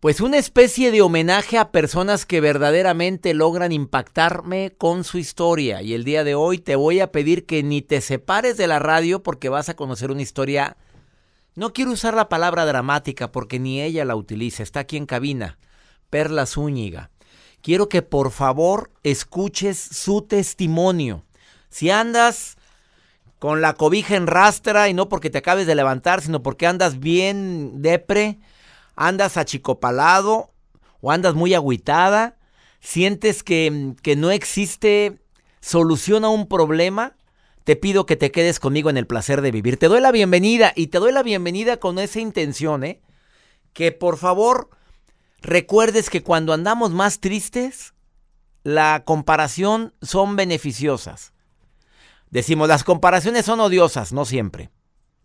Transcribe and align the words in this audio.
pues 0.00 0.20
una 0.20 0.38
especie 0.38 0.92
de 0.92 1.02
homenaje 1.02 1.58
a 1.58 1.72
personas 1.72 2.24
que 2.24 2.40
verdaderamente 2.40 3.34
logran 3.34 3.72
impactarme 3.72 4.72
con 4.78 5.02
su 5.02 5.18
historia. 5.18 5.82
Y 5.82 5.94
el 5.94 6.04
día 6.04 6.22
de 6.22 6.36
hoy 6.36 6.58
te 6.58 6.76
voy 6.76 7.00
a 7.00 7.10
pedir 7.10 7.46
que 7.46 7.64
ni 7.64 7.82
te 7.82 8.00
separes 8.00 8.56
de 8.56 8.68
la 8.68 8.78
radio 8.78 9.22
porque 9.22 9.48
vas 9.48 9.68
a 9.68 9.74
conocer 9.74 10.10
una 10.10 10.22
historia... 10.22 10.76
No 11.56 11.72
quiero 11.72 11.90
usar 11.90 12.14
la 12.14 12.28
palabra 12.28 12.64
dramática 12.64 13.32
porque 13.32 13.58
ni 13.58 13.82
ella 13.82 14.04
la 14.04 14.14
utiliza. 14.14 14.62
Está 14.62 14.80
aquí 14.80 14.96
en 14.96 15.06
cabina. 15.06 15.58
Perla 16.08 16.46
Zúñiga. 16.46 17.10
Quiero 17.62 17.88
que 17.88 18.02
por 18.02 18.30
favor 18.30 18.92
escuches 19.02 19.76
su 19.76 20.22
testimonio. 20.22 21.24
Si 21.68 21.90
andas 21.90 22.56
con 23.40 23.60
la 23.60 23.74
cobija 23.74 24.14
en 24.14 24.28
rastra 24.28 24.88
y 24.88 24.94
no 24.94 25.08
porque 25.08 25.30
te 25.30 25.38
acabes 25.38 25.66
de 25.66 25.74
levantar, 25.74 26.20
sino 26.20 26.44
porque 26.44 26.68
andas 26.68 27.00
bien 27.00 27.82
depre, 27.82 28.38
andas 28.98 29.36
achicopalado 29.36 30.52
o 31.00 31.10
andas 31.10 31.34
muy 31.34 31.54
agüitada, 31.54 32.36
sientes 32.80 33.42
que, 33.42 33.94
que 34.02 34.16
no 34.16 34.30
existe 34.30 35.20
solución 35.60 36.24
a 36.24 36.28
un 36.28 36.48
problema, 36.48 37.16
te 37.64 37.76
pido 37.76 38.06
que 38.06 38.16
te 38.16 38.30
quedes 38.30 38.60
conmigo 38.60 38.90
en 38.90 38.96
el 38.96 39.06
placer 39.06 39.42
de 39.42 39.50
vivir. 39.50 39.78
Te 39.78 39.88
doy 39.88 40.00
la 40.00 40.12
bienvenida 40.12 40.72
y 40.74 40.88
te 40.88 40.98
doy 40.98 41.12
la 41.12 41.22
bienvenida 41.22 41.78
con 41.78 41.98
esa 41.98 42.20
intención, 42.20 42.82
¿eh? 42.84 43.02
Que 43.72 43.92
por 43.92 44.16
favor 44.16 44.70
recuerdes 45.40 46.10
que 46.10 46.22
cuando 46.22 46.52
andamos 46.52 46.92
más 46.92 47.20
tristes, 47.20 47.94
la 48.62 49.02
comparación 49.04 49.94
son 50.02 50.36
beneficiosas. 50.36 51.32
Decimos, 52.30 52.68
las 52.68 52.84
comparaciones 52.84 53.46
son 53.46 53.60
odiosas, 53.60 54.12
no 54.12 54.24
siempre. 54.24 54.70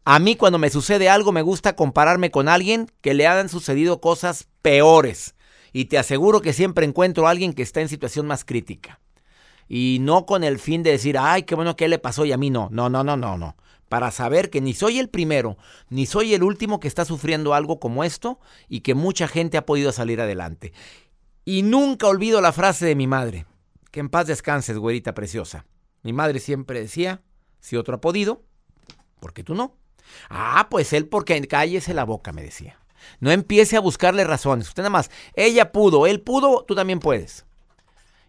A 0.06 0.20
mí 0.20 0.36
cuando 0.36 0.60
me 0.60 0.70
sucede 0.70 1.08
algo 1.08 1.32
me 1.32 1.42
gusta 1.42 1.78
compararme 1.78 2.30
con 2.30 2.50
alguien 2.50 2.92
que 3.02 3.14
le 3.14 3.26
hayan 3.26 3.48
sucedido 3.48 4.02
cosas 4.02 4.48
peores. 4.62 5.36
Y 5.72 5.86
te 5.86 5.98
aseguro 5.98 6.42
que 6.42 6.52
siempre 6.52 6.86
encuentro 6.86 7.26
a 7.26 7.30
alguien 7.32 7.54
que 7.54 7.64
está 7.64 7.80
en 7.80 7.88
situación 7.88 8.28
más 8.28 8.44
crítica. 8.44 9.00
Y 9.70 10.00
no 10.02 10.26
con 10.26 10.44
el 10.44 10.60
fin 10.60 10.84
de 10.84 10.92
decir, 10.92 11.18
ay, 11.18 11.44
qué 11.44 11.56
bueno 11.56 11.78
que 11.78 11.88
le 11.88 12.00
pasó 12.00 12.26
y 12.26 12.34
a 12.34 12.38
mí 12.38 12.50
no. 12.50 12.68
No, 12.70 12.90
no, 12.90 13.04
no, 13.04 13.16
no, 13.16 13.38
no. 13.38 13.56
Para 13.88 14.12
saber 14.12 14.50
que 14.50 14.60
ni 14.60 14.74
soy 14.74 15.00
el 15.00 15.08
primero, 15.08 15.58
ni 15.90 16.06
soy 16.06 16.34
el 16.34 16.44
último 16.44 16.82
que 16.82 16.88
está 16.90 17.06
sufriendo 17.06 17.54
algo 17.54 17.80
como 17.80 18.04
esto 18.04 18.40
y 18.68 18.82
que 18.82 18.96
mucha 18.96 19.28
gente 19.28 19.58
ha 19.58 19.66
podido 19.66 19.94
salir 19.94 20.20
adelante. 20.20 20.74
Y 21.46 21.62
nunca 21.62 22.08
olvido 22.08 22.42
la 22.42 22.52
frase 22.52 22.86
de 22.86 22.96
mi 22.96 23.08
madre. 23.08 23.46
Que 23.90 24.02
en 24.02 24.10
paz 24.10 24.28
descanses, 24.28 24.78
güerita 24.78 25.14
preciosa. 25.14 25.66
Mi 26.02 26.12
madre 26.12 26.40
siempre 26.40 26.82
decía, 26.82 27.22
si 27.62 27.78
otro 27.78 27.96
ha 27.96 28.02
podido, 28.02 28.44
¿por 29.20 29.34
qué 29.34 29.44
tú 29.44 29.56
no? 29.56 29.78
Ah, 30.30 30.68
pues 30.70 30.94
él 30.94 31.08
porque 31.08 31.48
cállese 31.48 31.94
la 31.94 32.04
boca, 32.04 32.32
me 32.32 32.44
decía. 32.44 32.80
No 33.20 33.32
empiece 33.32 33.78
a 33.78 33.82
buscarle 33.82 34.24
razones. 34.24 34.68
Usted 34.68 34.84
nada 34.84 34.90
más, 34.90 35.12
ella 35.36 35.72
pudo, 35.72 36.08
él 36.08 36.22
pudo, 36.22 36.64
tú 36.68 36.76
también 36.76 37.00
puedes. 37.00 37.46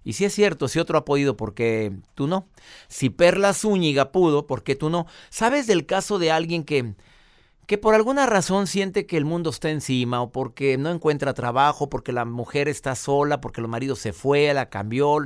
Y 0.05 0.13
si 0.13 0.27
es 0.27 0.35
cierto, 0.35 0.69
si 0.69 0.79
otro 0.79 0.99
ha 0.99 1.05
podido, 1.05 1.37
¿por 1.37 1.55
qué 1.55 1.93
tú 2.15 2.27
no? 2.27 2.47
Si 2.89 3.09
Perla 3.09 3.55
Zúñiga 3.55 4.13
pudo, 4.13 4.47
¿por 4.47 4.63
qué 4.63 4.77
tú 4.77 4.91
no? 4.91 5.07
¿Sabes 5.31 5.67
del 5.67 5.87
caso 5.87 6.19
de 6.19 6.31
alguien 6.31 6.65
que, 6.65 6.95
que 7.67 7.79
por 7.79 7.95
alguna 7.95 8.27
razón 8.27 8.67
siente 8.67 9.07
que 9.07 9.17
el 9.17 9.25
mundo 9.25 9.49
está 9.49 9.71
encima 9.71 10.21
o 10.21 10.31
porque 10.31 10.77
no 10.77 10.91
encuentra 10.91 11.33
trabajo, 11.33 11.89
porque 11.89 12.13
la 12.13 12.27
mujer 12.27 12.69
está 12.69 12.95
sola, 12.95 13.41
porque 13.41 13.63
el 13.63 13.69
marido 13.69 13.97
se 13.97 14.13
fue, 14.13 14.53
la 14.53 14.69
cambió, 14.69 15.17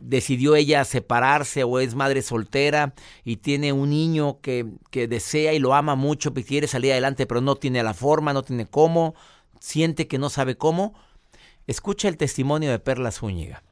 decidió 0.00 0.56
ella 0.56 0.84
separarse 0.84 1.64
o 1.64 1.78
es 1.80 1.94
madre 1.94 2.22
soltera 2.22 2.94
y 3.24 3.36
tiene 3.36 3.72
un 3.72 3.90
niño 3.90 4.40
que, 4.40 4.66
que 4.90 5.08
desea 5.08 5.52
y 5.52 5.58
lo 5.58 5.74
ama 5.74 5.94
mucho, 5.94 6.32
y 6.34 6.44
quiere 6.44 6.66
salir 6.66 6.92
adelante, 6.92 7.26
pero 7.26 7.40
no 7.40 7.56
tiene 7.56 7.82
la 7.82 7.94
forma, 7.94 8.32
no 8.32 8.42
tiene 8.42 8.66
cómo, 8.66 9.14
siente 9.60 10.06
que 10.06 10.18
no 10.18 10.30
sabe 10.30 10.56
cómo, 10.56 10.94
escucha 11.66 12.08
el 12.08 12.16
testimonio 12.16 12.70
de 12.70 12.78
Perla 12.78 13.10
Zúñiga. 13.10 13.62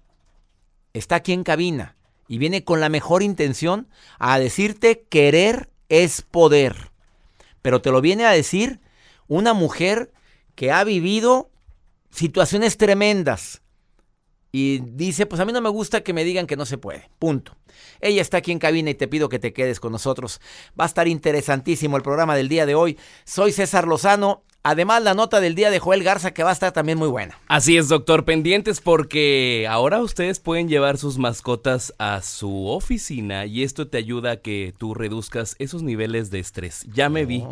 Está 0.93 1.17
aquí 1.17 1.33
en 1.33 1.45
cabina 1.45 1.97
y 2.29 2.39
viene 2.39 2.65
con 2.65 2.81
la 2.81 2.89
mejor 2.89 3.23
intención 3.23 3.89
a 4.19 4.39
decirte 4.39 5.05
querer 5.09 5.71
es 5.89 6.23
poder. 6.23 6.91
Pero 7.63 7.83
te 7.83 7.91
lo 7.91 8.01
viene 8.01 8.25
a 8.25 8.31
decir 8.31 8.81
una 9.29 9.55
mujer 9.55 10.13
que 10.55 10.73
ha 10.73 10.85
vivido 10.85 11.51
situaciones 12.11 12.77
tremendas, 12.77 13.63
y 14.59 14.79
dice, 14.79 15.27
pues 15.27 15.39
a 15.39 15.45
mí 15.45 15.53
no 15.53 15.61
me 15.61 15.69
gusta 15.69 16.01
que 16.01 16.15
me 16.15 16.25
digan 16.25 16.47
que 16.47 16.57
no 16.57 16.65
se 16.65 16.79
puede. 16.79 17.11
Punto. 17.19 17.55
Ella 18.01 18.23
está 18.23 18.39
aquí 18.39 18.53
en 18.53 18.59
cabina 18.59 18.89
y 18.89 18.95
te 18.95 19.07
pido 19.07 19.29
que 19.29 19.39
te 19.39 19.53
quedes 19.53 19.81
con 19.81 19.93
nosotros. 19.93 20.41
Va 20.81 20.85
a 20.85 20.87
estar 20.87 21.07
interesantísimo 21.09 21.99
el 21.99 22.03
programa 22.03 22.35
del 22.35 22.49
día 22.49 22.65
de 22.65 22.75
hoy. 22.75 22.97
Soy 23.25 23.53
César 23.53 23.87
Lozano. 23.87 24.45
Además, 24.63 25.03
la 25.03 25.13
nota 25.13 25.43
del 25.43 25.55
día 25.57 25.69
de 25.69 25.79
Joel 25.79 26.03
Garza 26.03 26.33
que 26.33 26.43
va 26.43 26.49
a 26.49 26.53
estar 26.55 26.73
también 26.73 26.97
muy 26.97 27.09
buena. 27.09 27.39
Así 27.49 27.77
es, 27.77 27.89
doctor, 27.89 28.25
pendientes 28.25 28.81
porque 28.81 29.67
ahora 29.69 30.01
ustedes 30.01 30.41
pueden 30.41 30.71
llevar 30.71 30.97
sus 30.97 31.19
mascotas 31.19 31.93
a 31.99 32.23
su 32.23 32.67
oficina 32.67 33.45
y 33.45 33.63
esto 33.63 33.89
te 33.89 33.99
ayuda 33.99 34.31
a 34.31 34.37
que 34.39 34.73
tú 34.79 34.95
reduzcas 34.95 35.55
esos 35.59 35.83
niveles 35.83 36.31
de 36.31 36.39
estrés. 36.39 36.87
Ya 36.95 37.11
me 37.11 37.27
vi 37.27 37.45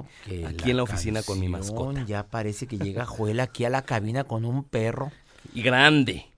aquí 0.47 0.71
en 0.71 0.79
la 0.79 0.85
oficina 0.85 1.23
con 1.23 1.39
mi 1.39 1.49
mascota. 1.49 2.03
Ya 2.07 2.29
parece 2.29 2.67
que 2.67 2.79
llega 2.79 3.05
Joel 3.05 3.41
aquí 3.41 3.67
a 3.67 3.71
la 3.71 3.83
cabina 3.83 4.25
con 4.25 4.47
un 4.47 4.65
perro. 4.65 5.13
Y 5.53 5.61
grande. 5.61 6.34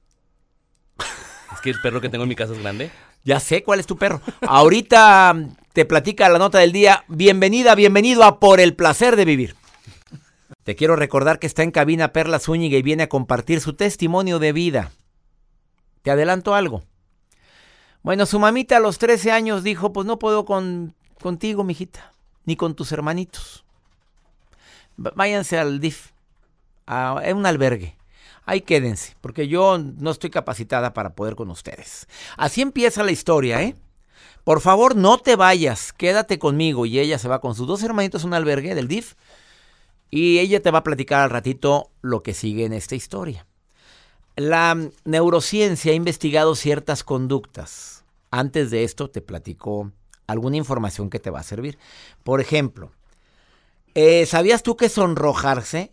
Es 1.52 1.60
que 1.62 1.70
el 1.70 1.80
perro 1.80 2.00
que 2.00 2.08
tengo 2.08 2.24
en 2.24 2.28
mi 2.28 2.36
casa 2.36 2.52
es 2.52 2.60
grande. 2.60 2.90
Ya 3.24 3.40
sé 3.40 3.62
cuál 3.62 3.80
es 3.80 3.86
tu 3.86 3.96
perro. 3.96 4.20
Ahorita 4.46 5.34
te 5.72 5.84
platica 5.84 6.28
la 6.28 6.38
nota 6.38 6.58
del 6.58 6.72
día. 6.72 7.04
Bienvenida, 7.08 7.74
bienvenido 7.74 8.24
a 8.24 8.38
Por 8.38 8.60
el 8.60 8.74
placer 8.74 9.16
de 9.16 9.24
vivir. 9.24 9.56
Te 10.62 10.76
quiero 10.76 10.96
recordar 10.96 11.38
que 11.38 11.46
está 11.46 11.62
en 11.62 11.70
cabina 11.70 12.12
Perla 12.12 12.38
Zúñiga 12.38 12.76
y 12.76 12.82
viene 12.82 13.04
a 13.04 13.08
compartir 13.08 13.60
su 13.60 13.74
testimonio 13.74 14.38
de 14.38 14.52
vida. 14.52 14.92
Te 16.02 16.10
adelanto 16.10 16.54
algo. 16.54 16.82
Bueno, 18.02 18.26
su 18.26 18.38
mamita 18.38 18.76
a 18.76 18.80
los 18.80 18.98
13 18.98 19.32
años 19.32 19.64
dijo, 19.64 19.92
pues 19.92 20.06
no 20.06 20.18
puedo 20.18 20.44
con, 20.44 20.94
contigo, 21.20 21.64
mijita. 21.64 22.12
ni 22.44 22.54
con 22.54 22.76
tus 22.76 22.92
hermanitos. 22.92 23.64
Váyanse 24.96 25.58
al 25.58 25.80
DIF, 25.80 26.12
a, 26.86 27.20
un 27.34 27.44
albergue. 27.44 27.95
Ahí 28.46 28.60
quédense, 28.60 29.16
porque 29.20 29.48
yo 29.48 29.76
no 29.76 30.12
estoy 30.12 30.30
capacitada 30.30 30.94
para 30.94 31.14
poder 31.14 31.34
con 31.34 31.50
ustedes. 31.50 32.06
Así 32.36 32.62
empieza 32.62 33.02
la 33.02 33.10
historia, 33.10 33.60
¿eh? 33.60 33.74
Por 34.44 34.60
favor, 34.60 34.94
no 34.94 35.18
te 35.18 35.34
vayas, 35.34 35.92
quédate 35.92 36.38
conmigo. 36.38 36.86
Y 36.86 37.00
ella 37.00 37.18
se 37.18 37.26
va 37.26 37.40
con 37.40 37.56
sus 37.56 37.66
dos 37.66 37.82
hermanitos 37.82 38.22
a 38.22 38.28
un 38.28 38.34
albergue 38.34 38.76
del 38.76 38.86
DIF. 38.86 39.14
Y 40.08 40.38
ella 40.38 40.62
te 40.62 40.70
va 40.70 40.78
a 40.78 40.84
platicar 40.84 41.22
al 41.22 41.30
ratito 41.30 41.90
lo 42.00 42.22
que 42.22 42.32
sigue 42.32 42.64
en 42.64 42.72
esta 42.72 42.94
historia. 42.94 43.44
La 44.36 44.78
neurociencia 45.04 45.90
ha 45.90 45.96
investigado 45.96 46.54
ciertas 46.54 47.02
conductas. 47.02 48.04
Antes 48.30 48.70
de 48.70 48.84
esto 48.84 49.10
te 49.10 49.20
platico 49.20 49.90
alguna 50.28 50.56
información 50.56 51.10
que 51.10 51.18
te 51.18 51.30
va 51.30 51.40
a 51.40 51.42
servir. 51.42 51.78
Por 52.22 52.40
ejemplo, 52.40 52.92
eh, 53.96 54.26
¿sabías 54.26 54.62
tú 54.62 54.76
que 54.76 54.88
sonrojarse, 54.88 55.92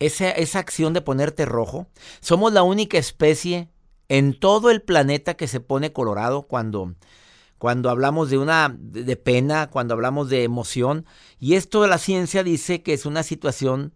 esa, 0.00 0.30
esa 0.30 0.58
acción 0.58 0.92
de 0.92 1.02
ponerte 1.02 1.44
rojo, 1.44 1.86
somos 2.20 2.52
la 2.52 2.62
única 2.62 2.98
especie 2.98 3.70
en 4.08 4.38
todo 4.38 4.70
el 4.70 4.82
planeta 4.82 5.34
que 5.34 5.46
se 5.46 5.60
pone 5.60 5.92
colorado 5.92 6.42
cuando, 6.42 6.96
cuando 7.58 7.90
hablamos 7.90 8.28
de 8.28 8.38
una 8.38 8.74
de 8.76 9.16
pena, 9.16 9.70
cuando 9.70 9.94
hablamos 9.94 10.28
de 10.28 10.42
emoción. 10.42 11.06
Y 11.38 11.54
esto 11.54 11.86
la 11.86 11.98
ciencia 11.98 12.42
dice 12.42 12.82
que 12.82 12.92
es 12.92 13.06
una 13.06 13.22
situación 13.22 13.94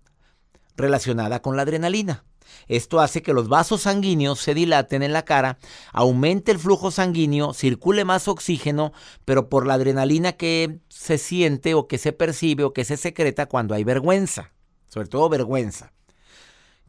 relacionada 0.76 1.42
con 1.42 1.56
la 1.56 1.62
adrenalina. 1.62 2.24
Esto 2.68 3.00
hace 3.00 3.22
que 3.22 3.32
los 3.32 3.48
vasos 3.48 3.82
sanguíneos 3.82 4.38
se 4.38 4.54
dilaten 4.54 5.02
en 5.02 5.12
la 5.12 5.24
cara, 5.24 5.58
aumente 5.92 6.52
el 6.52 6.58
flujo 6.58 6.90
sanguíneo, 6.90 7.52
circule 7.52 8.04
más 8.04 8.28
oxígeno, 8.28 8.92
pero 9.24 9.48
por 9.48 9.66
la 9.66 9.74
adrenalina 9.74 10.32
que 10.32 10.78
se 10.88 11.18
siente 11.18 11.74
o 11.74 11.88
que 11.88 11.98
se 11.98 12.12
percibe 12.12 12.64
o 12.64 12.72
que 12.72 12.84
se 12.84 12.96
secreta 12.96 13.46
cuando 13.46 13.74
hay 13.74 13.84
vergüenza, 13.84 14.53
sobre 14.94 15.08
todo 15.08 15.28
vergüenza. 15.28 15.92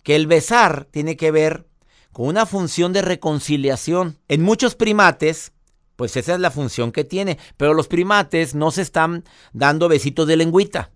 Que 0.03 0.15
el 0.15 0.27
besar 0.27 0.85
tiene 0.91 1.17
que 1.17 1.31
ver 1.31 1.65
con 2.11 2.27
una 2.27 2.45
función 2.45 2.93
de 2.93 3.01
reconciliación. 3.01 4.19
En 4.27 4.43
muchos 4.43 4.75
primates, 4.75 5.53
pues 5.95 6.15
esa 6.15 6.35
es 6.35 6.39
la 6.39 6.51
función 6.51 6.91
que 6.91 7.03
tiene, 7.03 7.39
pero 7.57 7.73
los 7.73 7.87
primates 7.87 8.53
no 8.53 8.69
se 8.69 8.83
están 8.83 9.23
dando 9.53 9.89
besitos 9.89 10.27
de 10.27 10.37
lengüita. 10.37 10.91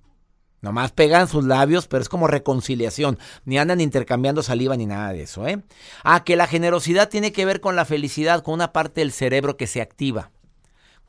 Nomás 0.61 0.91
pegan 0.91 1.27
sus 1.27 1.45
labios, 1.45 1.87
pero 1.87 2.03
es 2.03 2.09
como 2.09 2.27
reconciliación. 2.27 3.17
Ni 3.43 3.57
andan 3.57 3.81
intercambiando 3.81 4.43
saliva 4.43 4.77
ni 4.77 4.85
nada 4.85 5.11
de 5.11 5.23
eso, 5.23 5.47
¿eh? 5.47 5.63
Ah, 6.03 6.23
que 6.23 6.35
la 6.35 6.45
generosidad 6.45 7.09
tiene 7.09 7.31
que 7.31 7.45
ver 7.45 7.59
con 7.59 7.75
la 7.75 7.85
felicidad, 7.85 8.43
con 8.43 8.53
una 8.53 8.71
parte 8.71 9.01
del 9.01 9.11
cerebro 9.11 9.57
que 9.57 9.65
se 9.65 9.81
activa. 9.81 10.29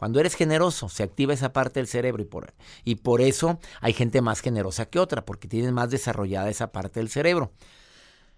Cuando 0.01 0.19
eres 0.19 0.35
generoso, 0.35 0.89
se 0.89 1.03
activa 1.03 1.35
esa 1.35 1.53
parte 1.53 1.79
del 1.79 1.87
cerebro 1.87 2.23
y 2.23 2.25
por, 2.25 2.55
y 2.85 2.95
por 2.95 3.21
eso 3.21 3.61
hay 3.83 3.93
gente 3.93 4.23
más 4.23 4.41
generosa 4.41 4.87
que 4.87 4.99
otra, 4.99 5.27
porque 5.27 5.47
tienen 5.47 5.75
más 5.75 5.91
desarrollada 5.91 6.49
esa 6.49 6.73
parte 6.73 7.01
del 7.01 7.11
cerebro. 7.11 7.53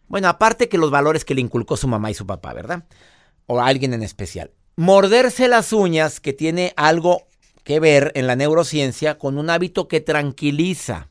Bueno, 0.08 0.26
aparte 0.26 0.68
que 0.68 0.76
los 0.76 0.90
valores 0.90 1.24
que 1.24 1.36
le 1.36 1.40
inculcó 1.40 1.76
su 1.76 1.86
mamá 1.86 2.10
y 2.10 2.14
su 2.14 2.26
papá, 2.26 2.52
¿verdad? 2.52 2.82
O 3.46 3.60
alguien 3.60 3.94
en 3.94 4.02
especial. 4.02 4.50
Morderse 4.74 5.46
las 5.46 5.72
uñas, 5.72 6.18
que 6.18 6.32
tiene 6.32 6.72
algo 6.76 7.28
que 7.62 7.78
ver 7.78 8.10
en 8.16 8.26
la 8.26 8.34
neurociencia 8.34 9.16
con 9.16 9.38
un 9.38 9.48
hábito 9.48 9.86
que 9.86 10.00
tranquiliza, 10.00 11.10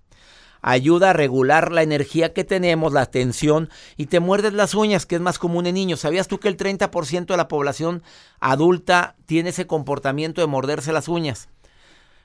ayuda 0.62 1.12
a 1.12 1.14
regular 1.14 1.72
la 1.72 1.84
energía 1.84 2.34
que 2.34 2.44
tenemos, 2.44 2.94
la 2.94 3.06
tensión, 3.06 3.70
y 3.98 4.08
te 4.08 4.20
muerdes 4.20 4.54
las 4.54 4.76
uñas, 4.76 5.06
que 5.06 5.16
es 5.16 5.22
más 5.22 5.40
común 5.40 5.66
en 5.66 5.76
niños. 5.76 6.02
¿Sabías 6.02 6.28
tú 6.28 6.40
que 6.40 6.48
el 6.48 6.58
30% 6.58 7.26
de 7.26 7.38
la 7.38 7.48
población 7.48 8.04
adulta 8.40 9.16
tiene 9.26 9.50
ese 9.50 9.68
comportamiento 9.68 10.42
de 10.42 10.48
morderse 10.48 10.94
las 10.94 11.08
uñas? 11.08 11.50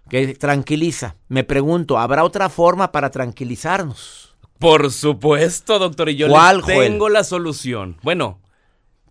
Que 0.09 0.35
tranquiliza. 0.35 1.17
Me 1.29 1.45
pregunto, 1.45 1.99
¿habrá 1.99 2.25
otra 2.25 2.49
forma 2.49 2.93
para 2.93 3.11
tranquilizarnos? 3.11 4.37
Por 4.59 4.91
supuesto, 4.93 5.79
doctor, 5.79 6.09
y 6.09 6.17
yo 6.17 6.29
tengo 6.65 7.09
la 7.09 7.25
solución. 7.25 7.97
Bueno, 8.03 8.41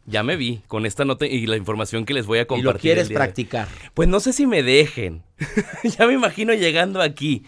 ya 0.08 0.24
me 0.24 0.36
vi 0.36 0.62
con 0.68 0.86
esta 0.86 1.04
nota 1.04 1.26
y 1.26 1.46
la 1.48 1.58
información 1.58 2.06
que 2.06 2.14
les 2.14 2.26
voy 2.26 2.40
a 2.40 2.46
compartir. 2.46 2.70
¿Y 2.70 2.74
lo 2.74 2.80
quieres 2.80 3.10
practicar? 3.10 3.68
Pues 3.94 4.08
no 4.08 4.20
sé 4.20 4.34
si 4.34 4.46
me 4.46 4.64
dejen. 4.64 5.24
ya 5.84 6.06
me 6.06 6.14
imagino 6.14 6.54
llegando 6.54 7.02
aquí. 7.02 7.44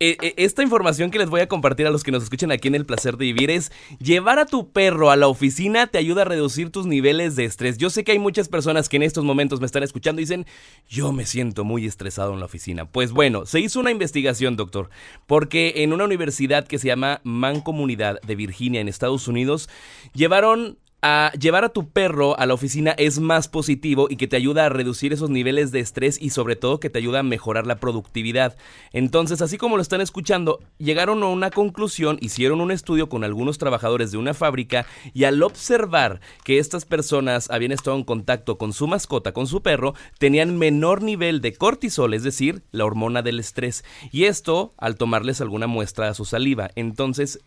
Eh, 0.00 0.16
eh, 0.20 0.34
esta 0.38 0.62
información 0.62 1.12
que 1.12 1.18
les 1.18 1.30
voy 1.30 1.40
a 1.40 1.46
compartir 1.46 1.86
a 1.86 1.90
los 1.90 2.02
que 2.02 2.10
nos 2.10 2.24
escuchan 2.24 2.50
aquí 2.50 2.66
en 2.66 2.74
El 2.74 2.84
Placer 2.84 3.16
de 3.16 3.26
Vivir 3.26 3.50
es 3.50 3.70
llevar 4.00 4.40
a 4.40 4.46
tu 4.46 4.72
perro 4.72 5.10
a 5.10 5.16
la 5.16 5.28
oficina 5.28 5.86
te 5.86 5.98
ayuda 5.98 6.22
a 6.22 6.24
reducir 6.24 6.70
tus 6.70 6.86
niveles 6.86 7.36
de 7.36 7.44
estrés. 7.44 7.78
Yo 7.78 7.90
sé 7.90 8.02
que 8.02 8.12
hay 8.12 8.18
muchas 8.18 8.48
personas 8.48 8.88
que 8.88 8.96
en 8.96 9.04
estos 9.04 9.24
momentos 9.24 9.60
me 9.60 9.66
están 9.66 9.84
escuchando 9.84 10.20
y 10.20 10.24
dicen, 10.24 10.46
yo 10.88 11.12
me 11.12 11.26
siento 11.26 11.62
muy 11.62 11.86
estresado 11.86 12.32
en 12.34 12.40
la 12.40 12.46
oficina. 12.46 12.86
Pues 12.86 13.12
bueno, 13.12 13.46
se 13.46 13.60
hizo 13.60 13.78
una 13.78 13.92
investigación, 13.92 14.56
doctor, 14.56 14.90
porque 15.26 15.74
en 15.76 15.92
una 15.92 16.04
universidad 16.04 16.66
que 16.66 16.78
se 16.78 16.88
llama 16.88 17.20
Mancomunidad 17.22 18.20
de 18.22 18.34
Virginia 18.34 18.80
en 18.80 18.88
Estados 18.88 19.28
Unidos, 19.28 19.68
llevaron 20.12 20.78
a 21.06 21.32
llevar 21.38 21.64
a 21.64 21.68
tu 21.68 21.90
perro 21.90 22.38
a 22.38 22.46
la 22.46 22.54
oficina 22.54 22.92
es 22.92 23.18
más 23.20 23.48
positivo 23.48 24.06
y 24.08 24.16
que 24.16 24.26
te 24.26 24.36
ayuda 24.36 24.64
a 24.64 24.68
reducir 24.70 25.12
esos 25.12 25.28
niveles 25.28 25.70
de 25.70 25.80
estrés 25.80 26.18
y 26.18 26.30
sobre 26.30 26.56
todo 26.56 26.80
que 26.80 26.88
te 26.88 26.98
ayuda 26.98 27.18
a 27.18 27.22
mejorar 27.22 27.66
la 27.66 27.78
productividad. 27.78 28.56
Entonces, 28.90 29.42
así 29.42 29.58
como 29.58 29.76
lo 29.76 29.82
están 29.82 30.00
escuchando, 30.00 30.60
llegaron 30.78 31.22
a 31.22 31.26
una 31.26 31.50
conclusión, 31.50 32.16
hicieron 32.22 32.62
un 32.62 32.70
estudio 32.70 33.10
con 33.10 33.22
algunos 33.22 33.58
trabajadores 33.58 34.12
de 34.12 34.16
una 34.16 34.32
fábrica 34.32 34.86
y 35.12 35.24
al 35.24 35.42
observar 35.42 36.22
que 36.42 36.58
estas 36.58 36.86
personas 36.86 37.50
habían 37.50 37.72
estado 37.72 37.98
en 37.98 38.04
contacto 38.04 38.56
con 38.56 38.72
su 38.72 38.86
mascota, 38.86 39.32
con 39.32 39.46
su 39.46 39.60
perro, 39.60 39.92
tenían 40.18 40.56
menor 40.56 41.02
nivel 41.02 41.42
de 41.42 41.52
cortisol, 41.52 42.14
es 42.14 42.22
decir, 42.22 42.62
la 42.70 42.86
hormona 42.86 43.20
del 43.20 43.40
estrés. 43.40 43.84
Y 44.10 44.24
esto 44.24 44.72
al 44.78 44.96
tomarles 44.96 45.42
alguna 45.42 45.66
muestra 45.66 46.08
a 46.08 46.14
su 46.14 46.24
saliva. 46.24 46.70
Entonces, 46.76 47.40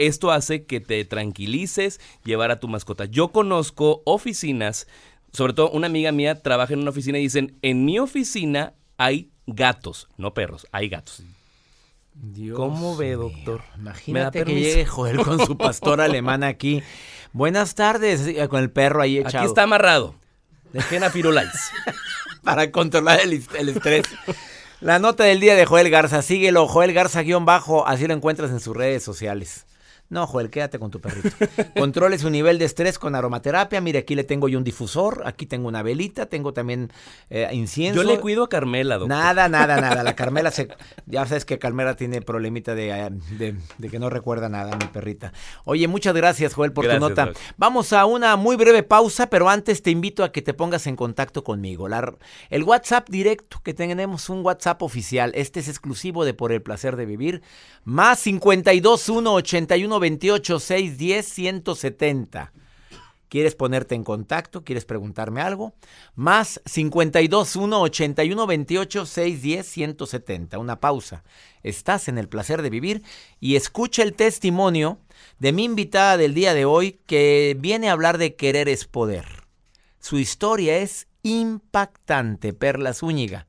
esto 0.00 0.32
hace 0.32 0.64
que 0.64 0.80
te 0.80 1.04
tranquilices 1.04 2.00
llevar 2.24 2.50
a 2.50 2.58
tu 2.58 2.68
mascota. 2.68 3.04
Yo 3.04 3.28
conozco 3.28 4.02
oficinas, 4.04 4.86
sobre 5.32 5.52
todo 5.52 5.70
una 5.70 5.86
amiga 5.86 6.10
mía 6.10 6.42
trabaja 6.42 6.72
en 6.72 6.80
una 6.80 6.90
oficina 6.90 7.18
y 7.18 7.22
dicen, 7.22 7.58
en 7.62 7.84
mi 7.84 7.98
oficina 7.98 8.74
hay 8.96 9.30
gatos, 9.46 10.08
no 10.16 10.34
perros, 10.34 10.66
hay 10.72 10.88
gatos. 10.88 11.22
¿Cómo 12.54 12.96
ve, 12.96 13.12
doctor? 13.12 13.62
Imagínate 13.78 14.44
que 14.44 14.54
llegue 14.54 14.86
Joel 14.86 15.18
con 15.18 15.44
su 15.46 15.56
pastor 15.56 16.00
alemán 16.00 16.44
aquí. 16.44 16.82
Buenas 17.32 17.74
tardes, 17.74 18.26
eh, 18.26 18.48
con 18.48 18.60
el 18.60 18.70
perro 18.70 19.02
ahí 19.02 19.18
echado. 19.18 19.38
Aquí 19.38 19.46
está 19.46 19.62
amarrado. 19.62 20.14
Dejen 20.72 21.04
a 21.04 21.10
Firulais. 21.10 21.70
Para 22.42 22.70
controlar 22.70 23.20
el, 23.20 23.42
el 23.58 23.68
estrés. 23.68 24.04
La 24.80 24.98
nota 24.98 25.24
del 25.24 25.40
día 25.40 25.54
de 25.54 25.66
Joel 25.66 25.90
Garza. 25.90 26.22
Síguelo, 26.22 26.66
Joel 26.66 26.92
Garza-bajo. 26.92 27.86
Así 27.86 28.06
lo 28.06 28.14
encuentras 28.14 28.50
en 28.50 28.60
sus 28.60 28.76
redes 28.76 29.02
sociales. 29.02 29.66
No, 30.10 30.26
Joel, 30.26 30.50
quédate 30.50 30.80
con 30.80 30.90
tu 30.90 31.00
perrito. 31.00 31.30
Controle 31.78 32.18
su 32.18 32.30
nivel 32.30 32.58
de 32.58 32.64
estrés 32.64 32.98
con 32.98 33.14
aromaterapia. 33.14 33.80
Mire, 33.80 34.00
aquí 34.00 34.16
le 34.16 34.24
tengo 34.24 34.48
yo 34.48 34.58
un 34.58 34.64
difusor, 34.64 35.22
aquí 35.24 35.46
tengo 35.46 35.68
una 35.68 35.84
velita, 35.84 36.26
tengo 36.26 36.52
también 36.52 36.92
eh, 37.30 37.48
incienso. 37.52 38.02
Yo 38.02 38.08
le 38.08 38.18
cuido 38.18 38.42
a 38.42 38.48
Carmela, 38.48 38.98
doctor. 38.98 39.16
Nada, 39.16 39.48
nada, 39.48 39.80
nada. 39.80 40.02
La 40.02 40.16
Carmela 40.16 40.50
se... 40.50 40.66
Ya 41.06 41.24
sabes 41.26 41.44
que 41.44 41.60
Carmela 41.60 41.94
tiene 41.94 42.22
problemita 42.22 42.74
de, 42.74 42.90
eh, 43.38 43.54
que 43.88 43.98
no 44.00 44.10
recuerda 44.10 44.48
nada, 44.48 44.76
mi 44.76 44.86
perrita. 44.88 45.32
Oye, 45.64 45.86
muchas 45.86 46.12
gracias, 46.14 46.54
Joel, 46.54 46.72
por 46.72 46.88
tu 46.88 46.98
nota. 46.98 47.30
Vamos 47.56 47.92
a 47.92 48.04
una 48.04 48.34
muy 48.34 48.56
breve 48.56 48.82
pausa, 48.82 49.28
pero 49.30 49.48
antes 49.48 49.80
te 49.80 49.92
invito 49.92 50.24
a 50.24 50.32
que 50.32 50.42
te 50.42 50.54
pongas 50.54 50.88
en 50.88 50.96
contacto 50.96 51.44
conmigo. 51.44 51.86
el 52.50 52.64
WhatsApp 52.64 53.08
directo 53.08 53.60
que 53.62 53.74
tenemos, 53.74 54.28
un 54.28 54.44
WhatsApp 54.44 54.82
oficial. 54.82 55.30
Este 55.36 55.60
es 55.60 55.68
exclusivo 55.68 56.24
de 56.24 56.34
Por 56.34 56.50
el 56.50 56.62
Placer 56.62 56.96
de 56.96 57.06
Vivir. 57.06 57.42
Más 57.84 58.24
521 58.24 59.32
81 59.32 59.99
28 60.00 60.58
610 60.58 61.26
170. 61.26 62.52
¿Quieres 63.30 63.54
ponerte 63.54 63.94
en 63.94 64.02
contacto? 64.02 64.64
¿Quieres 64.64 64.84
preguntarme 64.84 65.40
algo? 65.40 65.72
Más 66.16 66.60
52 66.66 67.54
1 67.54 67.80
81 67.80 68.46
28 68.46 69.06
610 69.06 69.66
170. 69.66 70.58
Una 70.58 70.80
pausa. 70.80 71.22
Estás 71.62 72.08
en 72.08 72.18
el 72.18 72.28
placer 72.28 72.60
de 72.60 72.70
vivir 72.70 73.04
y 73.38 73.54
escucha 73.54 74.02
el 74.02 74.14
testimonio 74.14 74.98
de 75.38 75.52
mi 75.52 75.62
invitada 75.62 76.16
del 76.16 76.34
día 76.34 76.54
de 76.54 76.64
hoy 76.64 76.98
que 77.06 77.56
viene 77.56 77.88
a 77.88 77.92
hablar 77.92 78.18
de 78.18 78.34
querer 78.34 78.68
es 78.68 78.86
poder. 78.86 79.26
Su 80.00 80.18
historia 80.18 80.78
es 80.78 81.06
impactante. 81.22 82.52
Perla 82.52 82.94
Zúñiga 82.94 83.46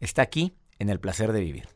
está 0.00 0.22
aquí 0.22 0.56
en 0.80 0.88
el 0.88 0.98
placer 0.98 1.30
de 1.30 1.42
vivir 1.42 1.75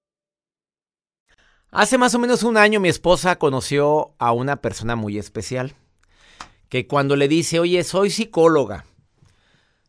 Hace 1.71 1.97
más 1.97 2.13
o 2.13 2.19
menos 2.19 2.43
un 2.43 2.57
año 2.57 2.81
mi 2.81 2.89
esposa 2.89 3.37
conoció 3.37 4.13
a 4.19 4.33
una 4.33 4.57
persona 4.57 4.97
muy 4.97 5.17
especial, 5.17 5.73
que 6.67 6.85
cuando 6.85 7.15
le 7.15 7.29
dice, 7.29 7.61
oye, 7.61 7.81
soy 7.85 8.09
psicóloga, 8.09 8.83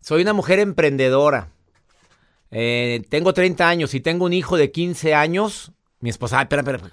soy 0.01 0.23
una 0.23 0.33
mujer 0.33 0.61
emprendedora, 0.61 1.51
eh, 2.53 3.03
tengo 3.09 3.35
30 3.35 3.69
años 3.69 3.95
y 3.95 4.01
tengo 4.01 4.27
un 4.27 4.33
hijo 4.33 4.57
de 4.57 4.71
15 4.71 5.15
años, 5.15 5.73
mi 5.99 6.09
esposa, 6.09 6.39
ay, 6.39 6.45
espera, 6.45 6.63
espera, 6.63 6.89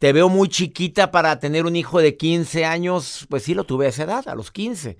te 0.00 0.12
veo 0.12 0.28
muy 0.28 0.48
chiquita 0.48 1.12
para 1.12 1.38
tener 1.38 1.64
un 1.64 1.76
hijo 1.76 2.00
de 2.00 2.16
15 2.16 2.64
años, 2.64 3.28
pues 3.30 3.44
sí 3.44 3.54
lo 3.54 3.62
tuve 3.62 3.86
a 3.86 3.90
esa 3.90 4.02
edad, 4.02 4.28
a 4.28 4.34
los 4.34 4.50
15 4.50 4.98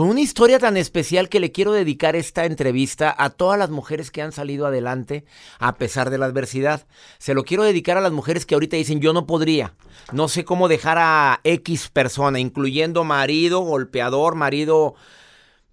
con 0.00 0.08
una 0.08 0.22
historia 0.22 0.58
tan 0.58 0.78
especial 0.78 1.28
que 1.28 1.40
le 1.40 1.52
quiero 1.52 1.72
dedicar 1.72 2.16
esta 2.16 2.46
entrevista 2.46 3.14
a 3.18 3.28
todas 3.28 3.58
las 3.58 3.68
mujeres 3.68 4.10
que 4.10 4.22
han 4.22 4.32
salido 4.32 4.64
adelante 4.64 5.26
a 5.58 5.76
pesar 5.76 6.08
de 6.08 6.16
la 6.16 6.24
adversidad. 6.24 6.86
Se 7.18 7.34
lo 7.34 7.44
quiero 7.44 7.64
dedicar 7.64 7.98
a 7.98 8.00
las 8.00 8.10
mujeres 8.10 8.46
que 8.46 8.54
ahorita 8.54 8.78
dicen 8.78 9.02
yo 9.02 9.12
no 9.12 9.26
podría, 9.26 9.74
no 10.10 10.28
sé 10.28 10.46
cómo 10.46 10.68
dejar 10.68 10.96
a 10.98 11.40
X 11.44 11.90
persona, 11.90 12.40
incluyendo 12.40 13.04
marido, 13.04 13.60
golpeador, 13.60 14.36
marido 14.36 14.94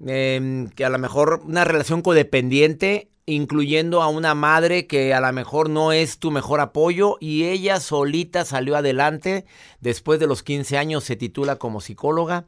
em, 0.05 0.67
que 0.71 0.83
a 0.83 0.89
lo 0.89 0.97
mejor 0.97 1.39
una 1.45 1.63
relación 1.63 2.01
codependiente, 2.01 3.09
incluyendo 3.25 4.01
a 4.01 4.09
una 4.09 4.35
madre 4.35 4.87
que 4.87 5.13
a 5.13 5.21
lo 5.21 5.31
mejor 5.31 5.69
no 5.69 5.93
es 5.93 6.19
tu 6.19 6.31
mejor 6.31 6.59
apoyo 6.59 7.15
y 7.21 7.45
ella 7.45 7.79
solita 7.79 8.43
salió 8.43 8.75
adelante, 8.75 9.45
después 9.79 10.19
de 10.19 10.27
los 10.27 10.43
15 10.43 10.77
años 10.77 11.05
se 11.05 11.15
titula 11.15 11.55
como 11.55 11.79
psicóloga 11.79 12.45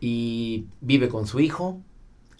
y 0.00 0.66
vive 0.80 1.08
con 1.08 1.26
su 1.26 1.40
hijo. 1.40 1.80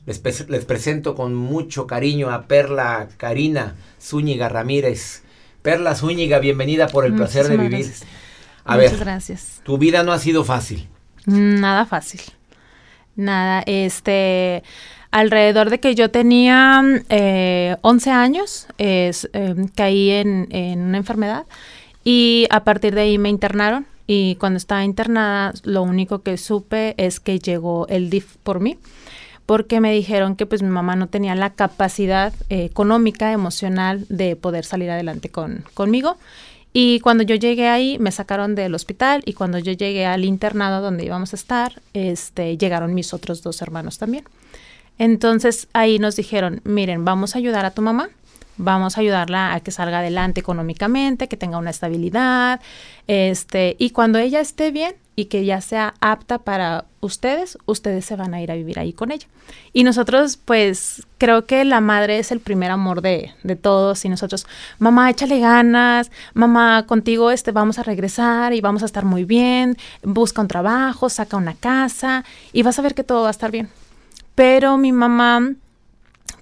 Les, 0.07 0.19
presento 0.21 1.15
con 1.17 1.35
mucho 1.35 1.87
cariño 1.87 2.31
a 2.31 2.47
Perla 2.47 3.09
Karina 3.17 3.75
Zúñiga 4.01 4.49
Ramírez. 4.49 5.25
Perla 5.63 5.97
Zúñiga, 5.97 6.39
bienvenida 6.39 6.87
por 6.87 7.05
el 7.05 7.15
placer 7.15 7.49
de 7.49 7.57
vivir. 7.57 7.93
A 8.65 8.77
Muchas 8.77 9.01
gracias. 9.01 9.61
Tu 9.65 9.79
vida 9.79 10.05
no 10.05 10.13
ha 10.13 10.19
sido 10.19 10.45
fácil. 10.45 10.89
Nada 11.25 11.87
fácil. 11.87 12.21
Nada, 13.17 13.63
este, 13.67 14.63
alrededor 15.11 15.71
de 15.71 15.81
que 15.81 15.95
yo 15.95 16.11
tenía 16.11 16.81
11 16.81 17.05
eh, 17.09 18.13
años, 18.13 18.69
es, 18.79 19.29
em, 19.33 19.69
caí 19.69 20.11
en, 20.11 20.47
en 20.51 20.83
una 20.83 20.99
enfermedad 20.99 21.47
y 22.05 22.47
a 22.51 22.63
partir 22.63 22.95
de 22.95 23.01
ahí 23.01 23.19
me 23.19 23.29
internaron 23.29 23.87
y 24.07 24.37
cuando 24.37 24.57
estaba 24.57 24.85
internada, 24.85 25.53
lo 25.65 25.83
único 25.83 26.23
que 26.23 26.37
supe 26.37 26.95
es 26.97 27.21
que 27.21 27.39
llegó 27.39 27.87
el 27.89 28.11
DIF 28.11 28.37
por 28.43 28.61
mí, 28.61 28.79
porque 29.47 29.81
me 29.81 29.93
dijeron 29.93 30.37
que 30.37 30.47
pues 30.47 30.63
mi 30.63 30.69
mamá 30.69 30.97
no 30.97 31.09
tenía 31.09 31.35
la 31.35 31.51
capacidad 31.51 32.33
eh, 32.49 32.65
económica, 32.65 33.33
emocional 33.33 34.05
de 34.09 34.37
poder 34.37 34.65
salir 34.65 34.91
adelante 34.91 35.29
con, 35.29 35.65
conmigo. 35.75 36.17
Y 36.73 37.01
cuando 37.01 37.23
yo 37.23 37.37
llegué 37.37 37.69
ahí, 37.69 37.99
me 37.99 38.13
sacaron 38.13 38.55
del 38.55 38.75
hospital 38.75 39.23
y 39.25 39.33
cuando 39.33 39.59
yo 39.59 39.73
llegué 39.73 40.05
al 40.05 40.25
internado 40.25 40.83
donde 40.83 41.07
íbamos 41.07 41.33
a 41.33 41.37
estar, 41.37 41.81
este, 41.95 42.59
llegaron 42.59 42.93
mis 42.93 43.15
otros 43.15 43.43
dos 43.43 43.63
hermanos 43.63 43.99
también. 43.99 44.25
Entonces 44.99 45.69
ahí 45.73 45.99
nos 45.99 46.17
dijeron, 46.17 46.61
miren, 46.65 47.05
vamos 47.05 47.35
a 47.35 47.39
ayudar 47.39 47.65
a 47.65 47.71
tu 47.71 47.83
mamá, 47.83 48.11
vamos 48.57 48.97
a 48.97 49.01
ayudarla 49.01 49.55
a 49.55 49.61
que 49.61 49.71
salga 49.71 49.99
adelante 49.99 50.41
económicamente, 50.41 51.29
que 51.29 51.37
tenga 51.37 51.59
una 51.59 51.71
estabilidad, 51.71 52.61
este, 53.07 53.77
y 53.79 53.91
cuando 53.91 54.19
ella 54.19 54.41
esté 54.41 54.71
bien 54.71 54.95
y 55.15 55.27
que 55.27 55.45
ya 55.45 55.61
sea 55.61 55.95
apta 56.01 56.39
para 56.39 56.85
ustedes, 57.01 57.57
ustedes 57.65 58.05
se 58.05 58.17
van 58.17 58.35
a 58.35 58.43
ir 58.43 58.51
a 58.51 58.55
vivir 58.55 58.79
ahí 58.79 58.93
con 58.93 59.13
ella. 59.13 59.27
Y 59.73 59.85
nosotros, 59.85 60.37
pues, 60.37 61.07
creo 61.19 61.47
que 61.47 61.65
la 61.65 61.81
madre 61.81 62.19
es 62.19 62.33
el 62.33 62.41
primer 62.41 62.71
amor 62.71 63.01
de, 63.01 63.33
de 63.43 63.57
todos 63.57 64.05
y 64.05 64.09
nosotros, 64.09 64.47
mamá, 64.79 65.09
échale 65.09 65.39
ganas, 65.39 66.11
mamá, 66.35 66.85
contigo 66.87 67.31
este, 67.31 67.53
vamos 67.53 67.79
a 67.79 67.83
regresar 67.83 68.53
y 68.53 68.61
vamos 68.61 68.83
a 68.83 68.87
estar 68.87 69.05
muy 69.05 69.25
bien, 69.25 69.77
busca 70.03 70.43
un 70.43 70.49
trabajo, 70.49 71.09
saca 71.09 71.37
una 71.37 71.55
casa 71.55 72.25
y 72.53 72.63
vas 72.63 72.79
a 72.79 72.83
ver 72.83 72.95
que 72.95 73.05
todo 73.05 73.23
va 73.23 73.29
a 73.29 73.31
estar 73.31 73.51
bien. 73.51 73.71
Pero 74.35 74.77
mi 74.77 74.93
mamá 74.93 75.53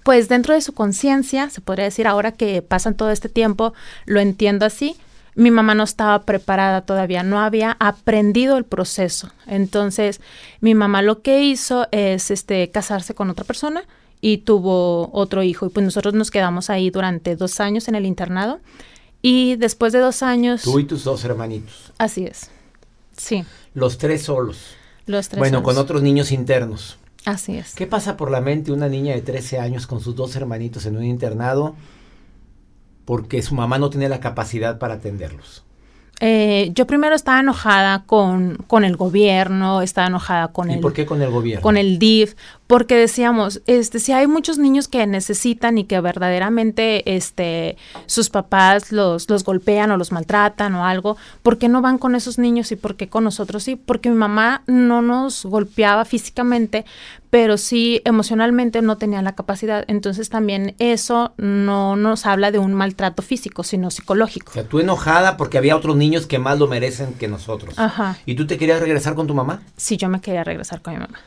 pues 0.05 0.29
dentro 0.29 0.53
de 0.53 0.61
su 0.61 0.73
conciencia, 0.73 1.49
se 1.49 1.61
podría 1.61 1.85
decir 1.85 2.05
ahora 2.05 2.31
que 2.31 2.61
pasan 2.61 2.93
todo 2.93 3.09
este 3.09 3.27
tiempo, 3.27 3.73
lo 4.05 4.19
entiendo 4.19 4.63
así, 4.63 4.95
mi 5.33 5.49
mamá 5.49 5.73
no 5.73 5.83
estaba 5.83 6.21
preparada 6.25 6.81
todavía, 6.81 7.23
no 7.23 7.39
había 7.39 7.75
aprendido 7.79 8.55
el 8.57 8.65
proceso. 8.65 9.31
Entonces, 9.47 10.21
mi 10.61 10.75
mamá 10.75 11.01
lo 11.01 11.23
que 11.23 11.41
hizo 11.41 11.87
es 11.89 12.29
este 12.29 12.69
casarse 12.69 13.15
con 13.15 13.31
otra 13.31 13.45
persona 13.45 13.83
y 14.21 14.37
tuvo 14.37 15.09
otro 15.11 15.41
hijo. 15.41 15.65
Y 15.65 15.69
pues 15.69 15.83
nosotros 15.83 16.13
nos 16.13 16.29
quedamos 16.29 16.69
ahí 16.69 16.91
durante 16.91 17.35
dos 17.35 17.59
años 17.59 17.87
en 17.87 17.95
el 17.95 18.05
internado. 18.05 18.59
Y 19.23 19.55
después 19.55 19.91
de 19.91 19.99
dos 19.99 20.21
años. 20.21 20.61
Tú 20.61 20.77
y 20.77 20.83
tus 20.83 21.03
dos 21.03 21.25
hermanitos. 21.25 21.91
Así 21.97 22.25
es. 22.25 22.51
Sí. 23.17 23.43
Los 23.73 23.97
tres 23.97 24.21
solos. 24.21 24.75
Los 25.07 25.29
tres 25.29 25.39
Bueno, 25.39 25.63
con 25.63 25.79
otros 25.79 26.03
niños 26.03 26.31
internos. 26.31 26.99
Así 27.25 27.57
es. 27.57 27.73
¿Qué 27.75 27.87
pasa 27.87 28.17
por 28.17 28.29
la 28.31 28.41
mente 28.41 28.71
una 28.71 28.87
niña 28.87 29.13
de 29.15 29.21
13 29.21 29.59
años 29.59 29.87
con 29.87 29.99
sus 29.99 30.15
dos 30.15 30.35
hermanitos 30.35 30.85
en 30.85 30.97
un 30.97 31.03
internado 31.03 31.75
porque 33.05 33.41
su 33.41 33.55
mamá 33.55 33.77
no 33.77 33.89
tiene 33.89 34.09
la 34.09 34.19
capacidad 34.19 34.77
para 34.79 34.95
atenderlos? 34.95 35.63
Eh, 36.21 36.71
yo 36.73 36.87
primero 36.87 37.13
estaba 37.13 37.41
enojada 37.41 38.03
con, 38.05 38.57
con 38.67 38.85
el 38.85 38.95
gobierno, 38.95 39.81
estaba 39.81 40.07
enojada 40.07 40.47
con 40.47 40.69
¿Y 40.69 40.75
el... 40.75 40.79
por 40.79 40.93
qué 40.93 41.05
con 41.05 41.21
el 41.21 41.29
gobierno? 41.29 41.61
Con 41.61 41.75
el 41.75 41.99
DIF, 41.99 42.35
porque 42.67 42.95
decíamos, 42.95 43.61
este, 43.67 43.99
si 43.99 44.13
hay 44.13 44.25
muchos 44.25 44.57
niños 44.57 44.87
que 44.87 45.05
necesitan 45.07 45.77
y 45.77 45.83
que 45.83 45.99
verdaderamente 45.99 47.15
este, 47.15 47.75
sus 48.05 48.29
papás 48.29 48.93
los, 48.93 49.29
los 49.29 49.43
golpean 49.43 49.91
o 49.91 49.97
los 49.97 50.13
maltratan 50.13 50.73
o 50.75 50.85
algo, 50.85 51.17
¿por 51.43 51.57
qué 51.57 51.67
no 51.67 51.81
van 51.81 51.97
con 51.97 52.15
esos 52.15 52.39
niños 52.39 52.71
y 52.71 52.77
por 52.77 52.95
qué 52.95 53.09
con 53.09 53.25
nosotros 53.25 53.63
sí? 53.63 53.75
Porque 53.75 54.09
mi 54.09 54.15
mamá 54.15 54.63
no 54.67 55.01
nos 55.01 55.45
golpeaba 55.45 56.05
físicamente, 56.05 56.85
pero 57.35 57.57
sí 57.57 58.01
emocionalmente 58.05 58.81
no 58.81 58.97
tenía 58.97 59.21
la 59.21 59.35
capacidad. 59.35 59.83
Entonces 59.89 60.29
también 60.29 60.73
eso 60.79 61.33
no 61.35 61.97
nos 61.97 62.25
habla 62.25 62.49
de 62.49 62.59
un 62.59 62.73
maltrato 62.73 63.21
físico, 63.21 63.63
sino 63.63 63.91
psicológico. 63.91 64.51
O 64.51 64.53
sea, 64.53 64.63
tú 64.63 64.79
enojada 64.79 65.35
porque 65.35 65.57
había 65.57 65.75
otros 65.75 65.97
niños 65.97 66.27
que 66.27 66.39
más 66.39 66.57
lo 66.59 66.67
merecen 66.67 67.13
que 67.15 67.27
nosotros. 67.27 67.77
Ajá. 67.77 68.17
¿Y 68.25 68.35
tú 68.35 68.47
te 68.47 68.57
querías 68.57 68.79
regresar 68.79 69.15
con 69.15 69.27
tu 69.27 69.33
mamá? 69.33 69.61
Sí, 69.75 69.97
yo 69.97 70.07
me 70.07 70.21
quería 70.21 70.45
regresar 70.45 70.81
con 70.81 70.93
mi 70.93 70.99
mamá. 71.01 71.19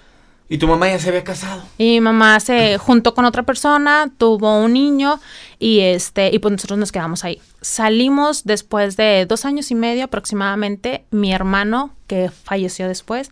¿Y 0.49 0.57
tu 0.57 0.67
mamá 0.67 0.89
ya 0.89 0.99
se 0.99 1.11
había 1.11 1.25
casado? 1.25 1.63
Y 1.77 1.91
mi 1.91 2.01
mamá 2.01 2.41
se 2.41 2.79
juntó 2.79 3.13
con 3.13 3.27
otra 3.27 3.43
persona, 3.43 4.11
tuvo 4.17 4.63
un 4.63 4.73
niño 4.73 5.21
y 5.59 5.81
este 5.81 6.31
y 6.33 6.39
pues 6.39 6.53
nosotros 6.53 6.79
nos 6.79 6.91
quedamos 6.91 7.23
ahí. 7.23 7.39
Salimos 7.61 8.45
después 8.45 8.97
de 8.97 9.27
dos 9.27 9.45
años 9.45 9.71
y 9.71 9.75
medio 9.75 10.05
aproximadamente, 10.05 11.05
mi 11.11 11.35
hermano 11.35 11.91
que 12.07 12.31
falleció 12.31 12.89
después 12.89 13.31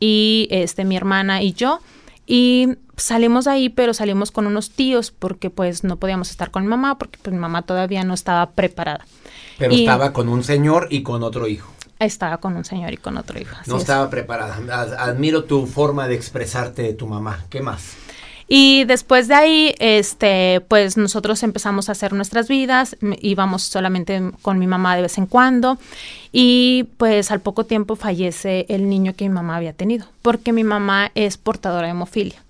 y 0.00 0.48
este 0.50 0.86
mi 0.86 0.96
hermana 0.96 1.42
y 1.42 1.52
yo 1.52 1.80
y 2.26 2.76
salimos 2.96 3.44
de 3.44 3.50
ahí, 3.52 3.68
pero 3.68 3.94
salimos 3.94 4.30
con 4.30 4.46
unos 4.46 4.70
tíos 4.70 5.10
porque 5.10 5.50
pues 5.50 5.84
no 5.84 5.96
podíamos 5.96 6.30
estar 6.30 6.50
con 6.50 6.62
mi 6.62 6.68
mamá 6.68 6.98
porque 6.98 7.18
pues 7.22 7.34
mi 7.34 7.40
mamá 7.40 7.62
todavía 7.62 8.02
no 8.04 8.14
estaba 8.14 8.50
preparada. 8.50 9.04
Pero 9.58 9.74
estaba 9.74 10.12
con 10.12 10.28
un 10.28 10.42
señor 10.42 10.88
y 10.90 11.02
con 11.02 11.22
otro 11.22 11.46
hijo. 11.46 11.70
Estaba 11.98 12.38
con 12.38 12.56
un 12.56 12.64
señor 12.64 12.92
y 12.92 12.96
con 12.96 13.16
otro 13.16 13.40
hijo. 13.40 13.56
no 13.66 13.76
estaba 13.76 14.10
preparada. 14.10 14.58
Admiro 14.98 15.44
tu 15.44 15.66
forma 15.66 16.08
de 16.08 16.14
expresarte 16.14 16.82
de 16.82 16.94
tu 16.94 17.06
mamá. 17.06 17.44
¿Qué 17.50 17.60
más? 17.60 17.96
Y 18.46 18.84
después 18.84 19.28
de 19.28 19.34
ahí, 19.34 19.74
este, 19.78 20.60
pues 20.68 20.96
nosotros 20.96 21.42
empezamos 21.42 21.88
a 21.88 21.92
hacer 21.92 22.12
nuestras 22.12 22.48
vidas, 22.48 22.96
íbamos 23.20 23.62
solamente 23.62 24.22
con 24.42 24.58
mi 24.58 24.66
mamá 24.66 24.96
de 24.96 25.02
vez 25.02 25.16
en 25.18 25.26
cuando 25.26 25.78
y 26.32 26.88
pues 26.98 27.30
al 27.30 27.40
poco 27.40 27.64
tiempo 27.64 27.96
fallece 27.96 28.66
el 28.68 28.88
niño 28.88 29.14
que 29.14 29.28
mi 29.28 29.34
mamá 29.34 29.56
había 29.56 29.72
tenido, 29.72 30.06
porque 30.20 30.52
mi 30.52 30.64
mamá 30.64 31.10
es 31.14 31.38
portadora 31.38 31.86
de 31.86 31.92
hemofilia. 31.92 32.44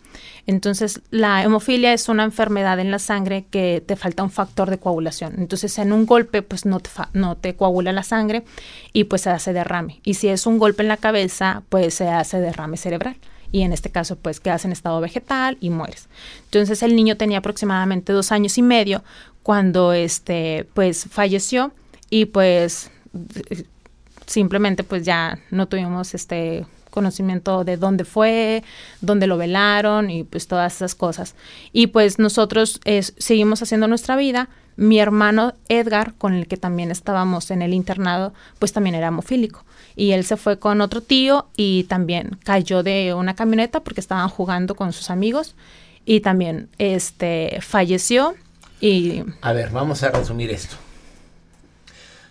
Entonces, 0.46 1.00
la 1.10 1.42
hemofilia 1.42 1.94
es 1.94 2.08
una 2.08 2.24
enfermedad 2.24 2.78
en 2.78 2.90
la 2.90 2.98
sangre 2.98 3.46
que 3.50 3.82
te 3.84 3.96
falta 3.96 4.22
un 4.22 4.30
factor 4.30 4.68
de 4.68 4.78
coagulación. 4.78 5.34
Entonces, 5.38 5.78
en 5.78 5.92
un 5.92 6.04
golpe, 6.04 6.42
pues 6.42 6.66
no 6.66 6.80
te, 6.80 6.90
no 7.14 7.36
te 7.36 7.54
coagula 7.54 7.92
la 7.92 8.02
sangre 8.02 8.44
y 8.92 9.04
pues 9.04 9.22
se 9.22 9.30
hace 9.30 9.54
derrame. 9.54 10.00
Y 10.04 10.14
si 10.14 10.28
es 10.28 10.46
un 10.46 10.58
golpe 10.58 10.82
en 10.82 10.88
la 10.88 10.98
cabeza, 10.98 11.62
pues 11.70 11.94
se 11.94 12.08
hace 12.08 12.40
derrame 12.40 12.76
cerebral. 12.76 13.16
Y 13.54 13.62
en 13.62 13.72
este 13.72 13.88
caso, 13.88 14.16
pues 14.16 14.40
quedas 14.40 14.64
en 14.64 14.72
estado 14.72 15.00
vegetal 15.00 15.58
y 15.60 15.70
mueres. 15.70 16.08
Entonces, 16.46 16.82
el 16.82 16.96
niño 16.96 17.16
tenía 17.16 17.38
aproximadamente 17.38 18.12
dos 18.12 18.32
años 18.32 18.58
y 18.58 18.62
medio 18.62 19.04
cuando 19.44 19.92
este, 19.92 20.66
pues 20.74 21.06
falleció 21.08 21.70
y 22.10 22.24
pues 22.24 22.90
simplemente 24.26 24.82
pues 24.82 25.04
ya 25.04 25.38
no 25.52 25.68
tuvimos 25.68 26.14
este 26.14 26.66
conocimiento 26.90 27.62
de 27.62 27.76
dónde 27.76 28.04
fue, 28.04 28.64
dónde 29.00 29.28
lo 29.28 29.36
velaron 29.36 30.10
y 30.10 30.24
pues 30.24 30.48
todas 30.48 30.74
esas 30.74 30.96
cosas. 30.96 31.36
Y 31.72 31.86
pues 31.86 32.18
nosotros 32.18 32.80
seguimos 33.18 33.62
haciendo 33.62 33.86
nuestra 33.86 34.16
vida. 34.16 34.48
Mi 34.76 34.98
hermano 34.98 35.54
Edgar, 35.68 36.14
con 36.14 36.34
el 36.34 36.46
que 36.46 36.56
también 36.56 36.90
estábamos 36.90 37.50
en 37.50 37.62
el 37.62 37.74
internado, 37.74 38.32
pues 38.58 38.72
también 38.72 38.94
era 38.94 39.08
hemofílico. 39.08 39.64
Y 39.96 40.12
él 40.12 40.24
se 40.24 40.36
fue 40.36 40.58
con 40.58 40.80
otro 40.80 41.00
tío 41.00 41.46
y 41.56 41.84
también 41.84 42.38
cayó 42.44 42.82
de 42.82 43.14
una 43.14 43.34
camioneta 43.34 43.80
porque 43.80 44.00
estaban 44.00 44.28
jugando 44.28 44.74
con 44.74 44.92
sus 44.92 45.10
amigos 45.10 45.54
y 46.04 46.20
también 46.20 46.68
este 46.78 47.58
falleció 47.60 48.34
y 48.80 49.22
A 49.40 49.52
ver, 49.52 49.70
vamos 49.70 50.02
a 50.02 50.10
resumir 50.10 50.50
esto. 50.50 50.76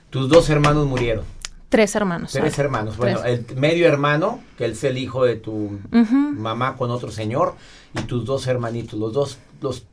Tus 0.09 0.29
dos 0.29 0.49
hermanos 0.49 0.85
murieron. 0.85 1.25
Tres 1.69 1.95
hermanos. 1.95 2.31
Tres 2.31 2.59
hermanos. 2.59 2.97
Bueno, 2.97 3.23
el 3.23 3.45
medio 3.55 3.87
hermano, 3.87 4.39
que 4.59 4.65
él 4.65 4.73
es 4.73 4.83
el 4.83 4.99
hijo 4.99 5.25
de 5.25 5.37
tu 5.37 5.79
mamá 5.89 6.77
con 6.77 6.91
otro 6.91 7.09
señor, 7.11 7.55
y 7.97 8.03
tus 8.03 8.25
dos 8.25 8.45
hermanitos. 8.45 8.99
Los 8.99 9.13
dos, 9.13 9.39
los 9.59 9.85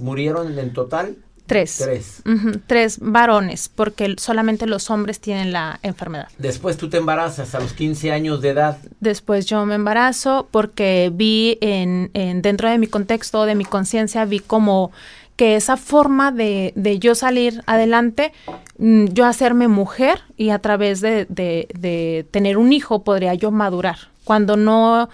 murieron 0.00 0.58
en 0.58 0.72
total. 0.72 1.18
Tres. 1.46 1.78
Tres. 1.78 2.22
Tres 2.66 2.98
varones, 3.00 3.70
porque 3.72 4.16
solamente 4.18 4.66
los 4.66 4.90
hombres 4.90 5.20
tienen 5.20 5.52
la 5.52 5.78
enfermedad. 5.82 6.28
Después 6.38 6.76
tú 6.76 6.88
te 6.88 6.96
embarazas 6.96 7.54
a 7.54 7.60
los 7.60 7.72
15 7.72 8.12
años 8.12 8.40
de 8.42 8.50
edad. 8.50 8.78
Después 9.00 9.46
yo 9.46 9.64
me 9.64 9.76
embarazo 9.76 10.48
porque 10.50 11.10
vi 11.14 11.58
en, 11.60 12.10
en 12.14 12.42
dentro 12.42 12.68
de 12.68 12.78
mi 12.78 12.88
contexto, 12.88 13.44
de 13.44 13.54
mi 13.54 13.64
conciencia, 13.64 14.24
vi 14.24 14.40
como 14.40 14.90
que 15.36 15.54
esa 15.54 15.76
forma 15.76 16.32
de, 16.32 16.72
de 16.76 16.98
yo 16.98 17.14
salir 17.14 17.62
adelante, 17.66 18.32
mm, 18.78 19.06
yo 19.06 19.26
hacerme 19.26 19.68
mujer 19.68 20.22
y 20.36 20.50
a 20.50 20.58
través 20.58 21.00
de, 21.00 21.26
de, 21.28 22.26
tener 22.30 22.56
un 22.56 22.72
hijo 22.72 23.04
podría 23.04 23.34
yo 23.34 23.50
madurar. 23.50 23.98
Cuando 24.24 24.56
no 24.56 25.08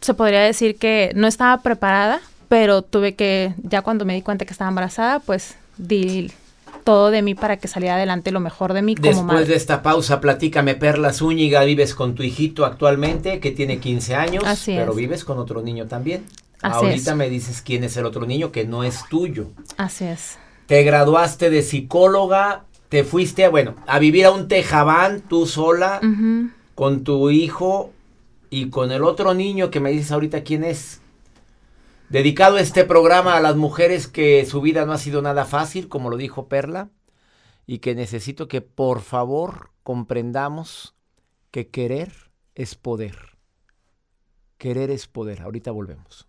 se 0.00 0.14
podría 0.14 0.40
decir 0.40 0.76
que 0.76 1.12
no 1.14 1.26
estaba 1.26 1.62
preparada, 1.62 2.20
pero 2.48 2.82
tuve 2.82 3.14
que, 3.14 3.54
ya 3.62 3.80
cuando 3.80 4.04
me 4.04 4.14
di 4.14 4.20
cuenta 4.22 4.44
que 4.44 4.52
estaba 4.52 4.68
embarazada, 4.68 5.20
pues 5.20 5.56
di 5.76 6.30
todo 6.84 7.10
de 7.10 7.22
mí 7.22 7.34
para 7.34 7.56
que 7.58 7.68
saliera 7.68 7.96
adelante 7.96 8.30
lo 8.32 8.40
mejor 8.40 8.72
de 8.72 8.82
mí 8.82 8.94
como 8.96 9.08
Después 9.08 9.48
de 9.48 9.54
esta 9.54 9.82
pausa, 9.82 10.20
platícame, 10.20 10.74
Perla 10.74 11.12
Zúñiga, 11.12 11.64
vives 11.64 11.94
con 11.94 12.14
tu 12.14 12.22
hijito 12.22 12.64
actualmente, 12.64 13.40
que 13.40 13.50
tiene 13.50 13.78
15 13.78 14.14
años, 14.14 14.44
pero 14.66 14.94
vives 14.94 15.24
con 15.24 15.38
otro 15.38 15.62
niño 15.62 15.86
también. 15.86 16.24
Ahorita 16.62 17.14
me 17.14 17.28
dices 17.28 17.62
quién 17.62 17.84
es 17.84 17.96
el 17.96 18.06
otro 18.06 18.26
niño 18.26 18.52
que 18.52 18.64
no 18.64 18.84
es 18.84 19.04
tuyo. 19.08 19.48
Así 19.76 20.04
es. 20.04 20.38
Te 20.66 20.82
graduaste 20.84 21.50
de 21.50 21.62
psicóloga, 21.62 22.64
te 22.88 23.04
fuiste, 23.04 23.44
a, 23.44 23.50
bueno, 23.50 23.74
a 23.86 23.98
vivir 23.98 24.26
a 24.26 24.30
un 24.30 24.48
tejabán 24.48 25.20
tú 25.22 25.46
sola, 25.46 26.00
con 26.74 27.04
tu 27.04 27.30
hijo 27.30 27.92
y 28.50 28.70
con 28.70 28.92
el 28.92 29.02
otro 29.02 29.34
niño 29.34 29.70
que 29.70 29.80
me 29.80 29.90
dices 29.90 30.12
ahorita 30.12 30.42
quién 30.42 30.64
es. 30.64 31.01
Dedicado 32.12 32.58
este 32.58 32.84
programa 32.84 33.38
a 33.38 33.40
las 33.40 33.56
mujeres 33.56 34.06
que 34.06 34.44
su 34.44 34.60
vida 34.60 34.84
no 34.84 34.92
ha 34.92 34.98
sido 34.98 35.22
nada 35.22 35.46
fácil, 35.46 35.88
como 35.88 36.10
lo 36.10 36.18
dijo 36.18 36.46
Perla, 36.46 36.90
y 37.66 37.78
que 37.78 37.94
necesito 37.94 38.48
que 38.48 38.60
por 38.60 39.00
favor 39.00 39.70
comprendamos 39.82 40.94
que 41.50 41.68
querer 41.68 42.12
es 42.54 42.74
poder. 42.74 43.38
Querer 44.58 44.90
es 44.90 45.06
poder. 45.06 45.40
Ahorita 45.40 45.70
volvemos 45.70 46.28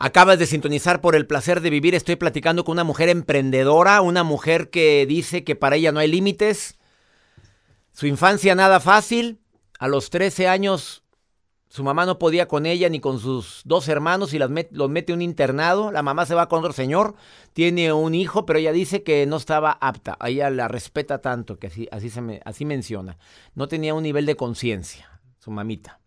Acabas 0.00 0.38
de 0.38 0.46
sintonizar 0.46 1.00
por 1.00 1.16
el 1.16 1.26
placer 1.26 1.60
de 1.60 1.70
vivir. 1.70 1.96
Estoy 1.96 2.14
platicando 2.14 2.64
con 2.64 2.74
una 2.74 2.84
mujer 2.84 3.08
emprendedora, 3.08 4.00
una 4.00 4.22
mujer 4.22 4.70
que 4.70 5.04
dice 5.06 5.42
que 5.42 5.56
para 5.56 5.74
ella 5.74 5.90
no 5.90 5.98
hay 5.98 6.06
límites. 6.06 6.78
Su 7.92 8.06
infancia 8.06 8.54
nada 8.54 8.78
fácil. 8.78 9.40
A 9.80 9.88
los 9.88 10.10
13 10.10 10.46
años 10.46 11.02
su 11.68 11.84
mamá 11.84 12.06
no 12.06 12.18
podía 12.18 12.48
con 12.48 12.64
ella 12.64 12.88
ni 12.88 12.98
con 12.98 13.18
sus 13.18 13.60
dos 13.64 13.88
hermanos 13.88 14.32
y 14.32 14.38
las 14.38 14.50
los 14.70 14.88
mete 14.88 15.12
un 15.12 15.20
internado. 15.20 15.92
La 15.92 16.02
mamá 16.02 16.24
se 16.26 16.34
va 16.34 16.48
con 16.48 16.60
otro 16.60 16.72
señor, 16.72 17.14
tiene 17.52 17.92
un 17.92 18.14
hijo, 18.14 18.46
pero 18.46 18.58
ella 18.58 18.72
dice 18.72 19.02
que 19.02 19.26
no 19.26 19.36
estaba 19.36 19.72
apta. 19.72 20.16
ella 20.24 20.48
la 20.48 20.68
respeta 20.68 21.20
tanto 21.20 21.58
que 21.58 21.66
así, 21.66 21.88
así, 21.90 22.08
se 22.08 22.22
me, 22.22 22.40
así 22.44 22.64
menciona. 22.64 23.18
No 23.54 23.68
tenía 23.68 23.94
un 23.94 24.02
nivel 24.02 24.26
de 24.26 24.36
conciencia, 24.36 25.20
su 25.38 25.50
mamita. 25.50 26.00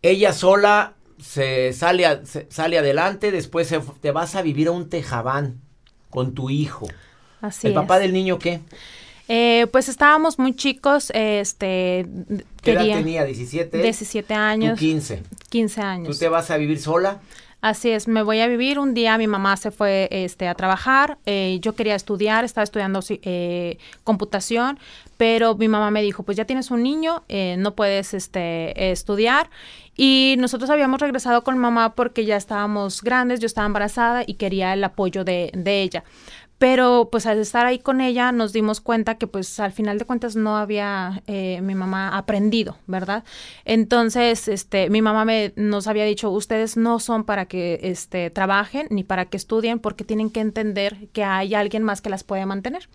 Ella 0.00 0.32
sola 0.32 0.94
se 1.20 1.72
sale, 1.72 2.04
sale 2.48 2.78
adelante, 2.78 3.30
después 3.30 3.72
te 4.00 4.10
vas 4.10 4.34
a 4.34 4.42
vivir 4.42 4.68
a 4.68 4.72
un 4.72 4.88
tejabán 4.88 5.60
con 6.10 6.34
tu 6.34 6.50
hijo. 6.50 6.88
Así 7.40 7.68
¿El 7.68 7.74
papá 7.74 7.98
del 7.98 8.12
niño 8.12 8.38
qué? 8.38 8.60
Eh, 9.28 9.66
pues 9.70 9.88
estábamos 9.88 10.38
muy 10.38 10.56
chicos, 10.56 11.10
este... 11.14 12.06
¿Qué 12.62 12.72
edad 12.72 12.84
tenía? 12.84 13.26
¿17? 13.26 13.70
17 13.70 14.34
años. 14.34 14.74
¿Tú 14.74 14.80
15? 14.80 15.22
15 15.50 15.80
años. 15.82 16.08
¿Tú 16.08 16.18
te 16.18 16.28
vas 16.28 16.50
a 16.50 16.56
vivir 16.56 16.80
sola? 16.80 17.20
Así 17.60 17.90
es, 17.90 18.06
me 18.06 18.22
voy 18.22 18.38
a 18.38 18.46
vivir. 18.46 18.78
Un 18.78 18.94
día 18.94 19.18
mi 19.18 19.26
mamá 19.26 19.56
se 19.56 19.72
fue 19.72 20.08
este, 20.12 20.46
a 20.46 20.54
trabajar, 20.54 21.18
eh, 21.26 21.58
yo 21.60 21.74
quería 21.74 21.96
estudiar, 21.96 22.44
estaba 22.44 22.62
estudiando 22.62 23.00
eh, 23.08 23.78
computación, 24.04 24.78
pero 25.16 25.56
mi 25.56 25.66
mamá 25.66 25.90
me 25.90 26.00
dijo, 26.00 26.22
pues 26.22 26.36
ya 26.36 26.44
tienes 26.44 26.70
un 26.70 26.84
niño, 26.84 27.24
eh, 27.28 27.56
no 27.58 27.74
puedes 27.74 28.14
este, 28.14 28.92
estudiar. 28.92 29.50
Y 30.00 30.36
nosotros 30.38 30.70
habíamos 30.70 31.00
regresado 31.00 31.42
con 31.42 31.58
mamá 31.58 31.96
porque 31.96 32.24
ya 32.24 32.36
estábamos 32.36 33.02
grandes, 33.02 33.40
yo 33.40 33.46
estaba 33.46 33.66
embarazada 33.66 34.22
y 34.24 34.34
quería 34.34 34.72
el 34.72 34.84
apoyo 34.84 35.24
de, 35.24 35.50
de 35.52 35.82
ella 35.82 36.04
Pero 36.58 37.08
pues 37.10 37.26
al 37.26 37.38
estar 37.38 37.66
ahí 37.66 37.80
con 37.80 38.00
ella 38.00 38.30
nos 38.30 38.52
dimos 38.52 38.80
cuenta 38.80 39.16
que 39.16 39.26
pues 39.26 39.58
al 39.60 39.72
final 39.72 39.98
de 39.98 40.04
cuentas 40.04 40.36
no 40.36 40.56
había 40.56 41.22
eh, 41.26 41.60
mi 41.62 41.74
mamá 41.74 42.16
aprendido, 42.16 42.76
¿verdad? 42.86 43.24
Entonces, 43.64 44.46
este, 44.48 44.88
mi 44.88 45.02
mamá 45.02 45.24
me, 45.24 45.52
nos 45.56 45.88
había 45.88 46.04
dicho, 46.04 46.30
ustedes 46.30 46.76
no 46.76 47.00
son 47.00 47.24
para 47.24 47.46
que 47.46 47.80
este, 47.82 48.30
trabajen 48.30 48.86
ni 48.90 49.02
para 49.04 49.26
que 49.26 49.36
estudien 49.36 49.80
porque 49.80 50.04
tienen 50.04 50.30
que 50.30 50.40
entender 50.40 51.08
que 51.12 51.24
hay 51.24 51.54
alguien 51.54 51.82
más 51.82 52.00
que 52.02 52.10
las 52.10 52.24
puede 52.24 52.46
mantener 52.46 52.88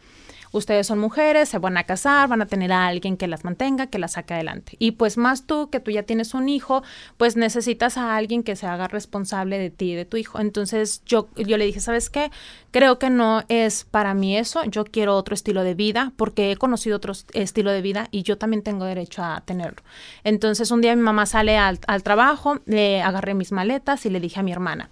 ustedes 0.53 0.87
son 0.87 0.99
mujeres, 0.99 1.49
se 1.49 1.57
van 1.57 1.77
a 1.77 1.83
casar, 1.83 2.29
van 2.29 2.41
a 2.41 2.45
tener 2.45 2.71
a 2.71 2.87
alguien 2.87 3.17
que 3.17 3.27
las 3.27 3.43
mantenga, 3.43 3.87
que 3.87 3.99
las 3.99 4.13
saque 4.13 4.35
adelante. 4.35 4.75
Y 4.79 4.91
pues 4.91 5.17
más 5.17 5.45
tú, 5.45 5.69
que 5.69 5.79
tú 5.79 5.91
ya 5.91 6.03
tienes 6.03 6.33
un 6.33 6.47
hijo, 6.47 6.83
pues 7.17 7.35
necesitas 7.35 7.97
a 7.97 8.15
alguien 8.15 8.43
que 8.43 8.55
se 8.55 8.67
haga 8.67 8.87
responsable 8.87 9.57
de 9.57 9.71
ti 9.71 9.91
y 9.91 9.95
de 9.95 10.05
tu 10.05 10.15
hijo. 10.15 10.39
Entonces 10.39 11.01
yo, 11.05 11.27
yo 11.35 11.57
le 11.57 11.65
dije, 11.65 11.79
¿sabes 11.79 12.09
qué? 12.09 12.31
Creo 12.71 12.99
que 12.99 13.09
no 13.09 13.43
es 13.49 13.83
para 13.83 14.13
mí 14.13 14.37
eso, 14.37 14.63
yo 14.65 14.85
quiero 14.85 15.17
otro 15.17 15.33
estilo 15.33 15.63
de 15.63 15.73
vida 15.73 16.13
porque 16.15 16.51
he 16.51 16.55
conocido 16.55 16.97
otro 16.97 17.13
estilo 17.33 17.71
de 17.71 17.81
vida 17.81 18.07
y 18.11 18.21
yo 18.21 18.37
también 18.37 18.61
tengo 18.61 18.85
derecho 18.85 19.23
a 19.23 19.41
tenerlo. 19.41 19.81
Entonces 20.23 20.69
un 20.71 20.81
día 20.81 20.95
mi 20.95 21.01
mamá 21.01 21.25
sale 21.25 21.57
al, 21.57 21.79
trabajo, 22.03 22.59
le 22.65 23.01
agarré 23.01 23.33
mis 23.33 23.51
maletas 23.51 24.05
y 24.05 24.09
le 24.11 24.19
dije 24.19 24.39
a 24.39 24.43
mi 24.43 24.51
hermana, 24.51 24.89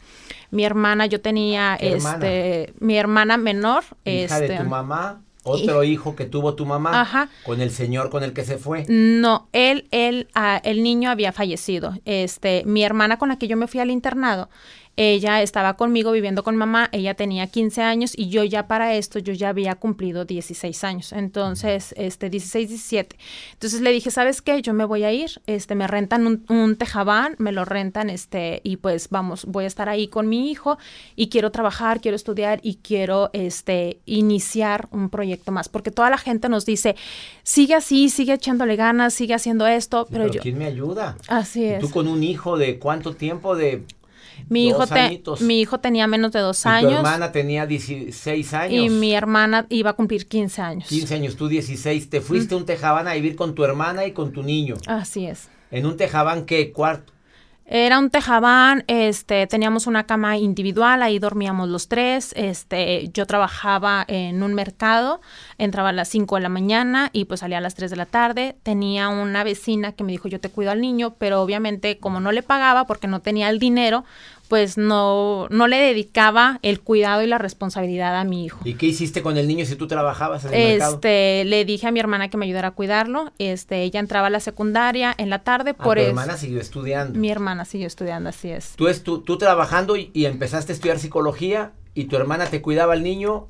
mi 0.49 0.65
hermana, 0.65 1.05
yo 1.05 1.21
tenía, 1.21 1.75
este, 1.75 2.73
mi 2.79 2.97
hermana 2.97 3.37
menor, 3.37 3.83
hija 4.03 4.39
este, 4.39 4.53
de 4.53 4.57
tu 4.57 4.63
mamá. 4.65 5.21
Otro 5.43 5.83
hijo 5.83 6.15
que 6.15 6.25
tuvo 6.25 6.53
tu 6.53 6.65
mamá 6.65 7.29
con 7.43 7.61
el 7.61 7.71
señor 7.71 8.09
con 8.09 8.23
el 8.23 8.33
que 8.33 8.43
se 8.43 8.57
fue. 8.57 8.85
No, 8.87 9.47
él, 9.53 9.87
él, 9.91 10.27
ah, 10.35 10.61
el 10.63 10.83
niño 10.83 11.09
había 11.09 11.31
fallecido. 11.31 11.93
Este, 12.05 12.63
mi 12.65 12.83
hermana 12.83 13.17
con 13.17 13.29
la 13.29 13.37
que 13.37 13.47
yo 13.47 13.57
me 13.57 13.67
fui 13.67 13.79
al 13.79 13.89
internado, 13.89 14.49
ella 14.97 15.41
estaba 15.41 15.75
conmigo 15.75 16.11
viviendo 16.11 16.43
con 16.43 16.55
mamá, 16.55 16.89
ella 16.91 17.13
tenía 17.13 17.47
15 17.47 17.81
años 17.81 18.13
y 18.15 18.29
yo 18.29 18.43
ya 18.43 18.67
para 18.67 18.93
esto, 18.95 19.19
yo 19.19 19.33
ya 19.33 19.49
había 19.49 19.75
cumplido 19.75 20.25
16 20.25 20.83
años. 20.83 21.13
Entonces, 21.13 21.93
este, 21.97 22.29
16, 22.29 22.69
17. 22.69 23.17
Entonces 23.53 23.81
le 23.81 23.91
dije, 23.91 24.11
¿sabes 24.11 24.41
qué? 24.41 24.61
Yo 24.61 24.73
me 24.73 24.85
voy 24.85 25.03
a 25.03 25.13
ir, 25.13 25.41
este, 25.47 25.75
me 25.75 25.87
rentan 25.87 26.27
un, 26.27 26.45
un 26.49 26.75
tejabán, 26.75 27.35
me 27.37 27.51
lo 27.51 27.65
rentan, 27.65 28.09
este, 28.09 28.61
y 28.63 28.77
pues 28.77 29.09
vamos, 29.09 29.45
voy 29.45 29.63
a 29.63 29.67
estar 29.67 29.87
ahí 29.89 30.07
con 30.07 30.27
mi 30.27 30.51
hijo 30.51 30.77
y 31.15 31.29
quiero 31.29 31.51
trabajar, 31.51 32.01
quiero 32.01 32.15
estudiar 32.15 32.59
y 32.61 32.75
quiero, 32.75 33.29
este, 33.33 33.99
iniciar 34.05 34.87
un 34.91 35.09
proyecto 35.09 35.51
más. 35.51 35.69
Porque 35.69 35.91
toda 35.91 36.09
la 36.09 36.17
gente 36.17 36.49
nos 36.49 36.65
dice, 36.65 36.95
sigue 37.43 37.75
así, 37.75 38.09
sigue 38.09 38.33
echándole 38.33 38.75
ganas, 38.75 39.13
sigue 39.13 39.33
haciendo 39.33 39.65
esto, 39.67 40.07
pero, 40.11 40.27
yo... 40.27 40.41
¿Quién 40.41 40.57
me 40.57 40.65
ayuda? 40.65 41.17
Así 41.27 41.65
es. 41.65 41.79
¿Tú 41.79 41.89
con 41.89 42.07
un 42.07 42.23
hijo 42.23 42.57
de 42.57 42.77
cuánto 42.77 43.15
tiempo 43.15 43.55
de 43.55 43.83
mi 44.49 44.67
hijo, 44.67 44.83
mi 45.41 45.61
hijo 45.61 45.79
tenía 45.79 46.07
menos 46.07 46.31
de 46.31 46.39
dos 46.39 46.65
años. 46.65 46.91
Tu 46.91 46.97
hermana 46.97 47.31
tenía 47.31 47.65
16 47.65 48.53
años. 48.53 48.85
Y 48.85 48.89
mi 48.89 49.13
hermana 49.13 49.65
iba 49.69 49.91
a 49.91 49.93
cumplir 49.93 50.27
15 50.27 50.61
años. 50.61 50.87
15 50.89 51.15
años, 51.15 51.35
tú 51.35 51.47
16. 51.47 52.09
Te 52.09 52.21
fuiste 52.21 52.53
a 52.53 52.57
un 52.57 52.65
tejabán 52.65 53.07
a 53.07 53.13
vivir 53.13 53.35
con 53.35 53.55
tu 53.55 53.63
hermana 53.63 54.05
y 54.05 54.11
con 54.11 54.31
tu 54.31 54.43
niño. 54.43 54.75
Así 54.87 55.25
es. 55.25 55.49
¿En 55.71 55.85
un 55.85 55.97
tejabán 55.97 56.45
qué? 56.45 56.71
¿Cuarto? 56.71 57.13
Era 57.73 57.99
un 57.99 58.09
tejabán, 58.09 58.83
este, 58.87 59.47
teníamos 59.47 59.87
una 59.87 60.03
cama 60.05 60.35
individual, 60.35 61.01
ahí 61.01 61.19
dormíamos 61.19 61.69
los 61.69 61.87
tres, 61.87 62.33
este, 62.35 63.09
yo 63.13 63.25
trabajaba 63.25 64.03
en 64.09 64.43
un 64.43 64.53
mercado, 64.53 65.21
entraba 65.57 65.87
a 65.87 65.93
las 65.93 66.09
5 66.09 66.35
de 66.35 66.41
la 66.41 66.49
mañana 66.49 67.09
y 67.13 67.23
pues 67.23 67.39
salía 67.39 67.59
a 67.59 67.61
las 67.61 67.75
3 67.75 67.89
de 67.89 67.95
la 67.95 68.05
tarde, 68.05 68.57
tenía 68.63 69.07
una 69.07 69.45
vecina 69.45 69.93
que 69.93 70.03
me 70.03 70.11
dijo 70.11 70.27
yo 70.27 70.41
te 70.41 70.49
cuido 70.49 70.71
al 70.71 70.81
niño, 70.81 71.15
pero 71.17 71.41
obviamente 71.41 71.97
como 71.97 72.19
no 72.19 72.33
le 72.33 72.43
pagaba 72.43 72.87
porque 72.87 73.07
no 73.07 73.21
tenía 73.21 73.49
el 73.49 73.57
dinero, 73.57 74.03
pues 74.51 74.77
no, 74.77 75.47
no 75.49 75.67
le 75.69 75.77
dedicaba 75.77 76.59
el 76.61 76.81
cuidado 76.81 77.21
y 77.21 77.27
la 77.27 77.37
responsabilidad 77.37 78.17
a 78.17 78.25
mi 78.25 78.43
hijo. 78.43 78.59
¿Y 78.65 78.73
qué 78.73 78.87
hiciste 78.87 79.21
con 79.21 79.37
el 79.37 79.47
niño 79.47 79.65
si 79.65 79.77
tú 79.77 79.87
trabajabas 79.87 80.43
en 80.43 80.53
el 80.53 80.81
este, 80.81 81.45
Le 81.45 81.63
dije 81.63 81.87
a 81.87 81.91
mi 81.91 82.01
hermana 82.01 82.29
que 82.29 82.35
me 82.35 82.47
ayudara 82.47 82.67
a 82.67 82.71
cuidarlo. 82.71 83.31
Este, 83.39 83.83
ella 83.83 84.01
entraba 84.01 84.27
a 84.27 84.29
la 84.29 84.41
secundaria 84.41 85.15
en 85.17 85.29
la 85.29 85.45
tarde. 85.45 85.73
Ah, 85.79 85.81
por 85.81 85.95
tu 85.95 86.03
hermana 86.03 86.35
siguió 86.35 86.59
estudiando. 86.59 87.17
Mi 87.17 87.31
hermana 87.31 87.63
siguió 87.63 87.87
estudiando, 87.87 88.27
así 88.27 88.49
es. 88.49 88.75
Tú, 88.75 89.21
tú 89.21 89.37
trabajando 89.37 89.95
y, 89.95 90.11
empezaste 90.13 90.73
a 90.73 90.75
estudiar 90.75 90.99
psicología 90.99 91.71
y 91.93 92.07
tu 92.07 92.17
hermana 92.17 92.47
te 92.47 92.61
cuidaba 92.61 92.91
al 92.91 93.03
niño. 93.03 93.47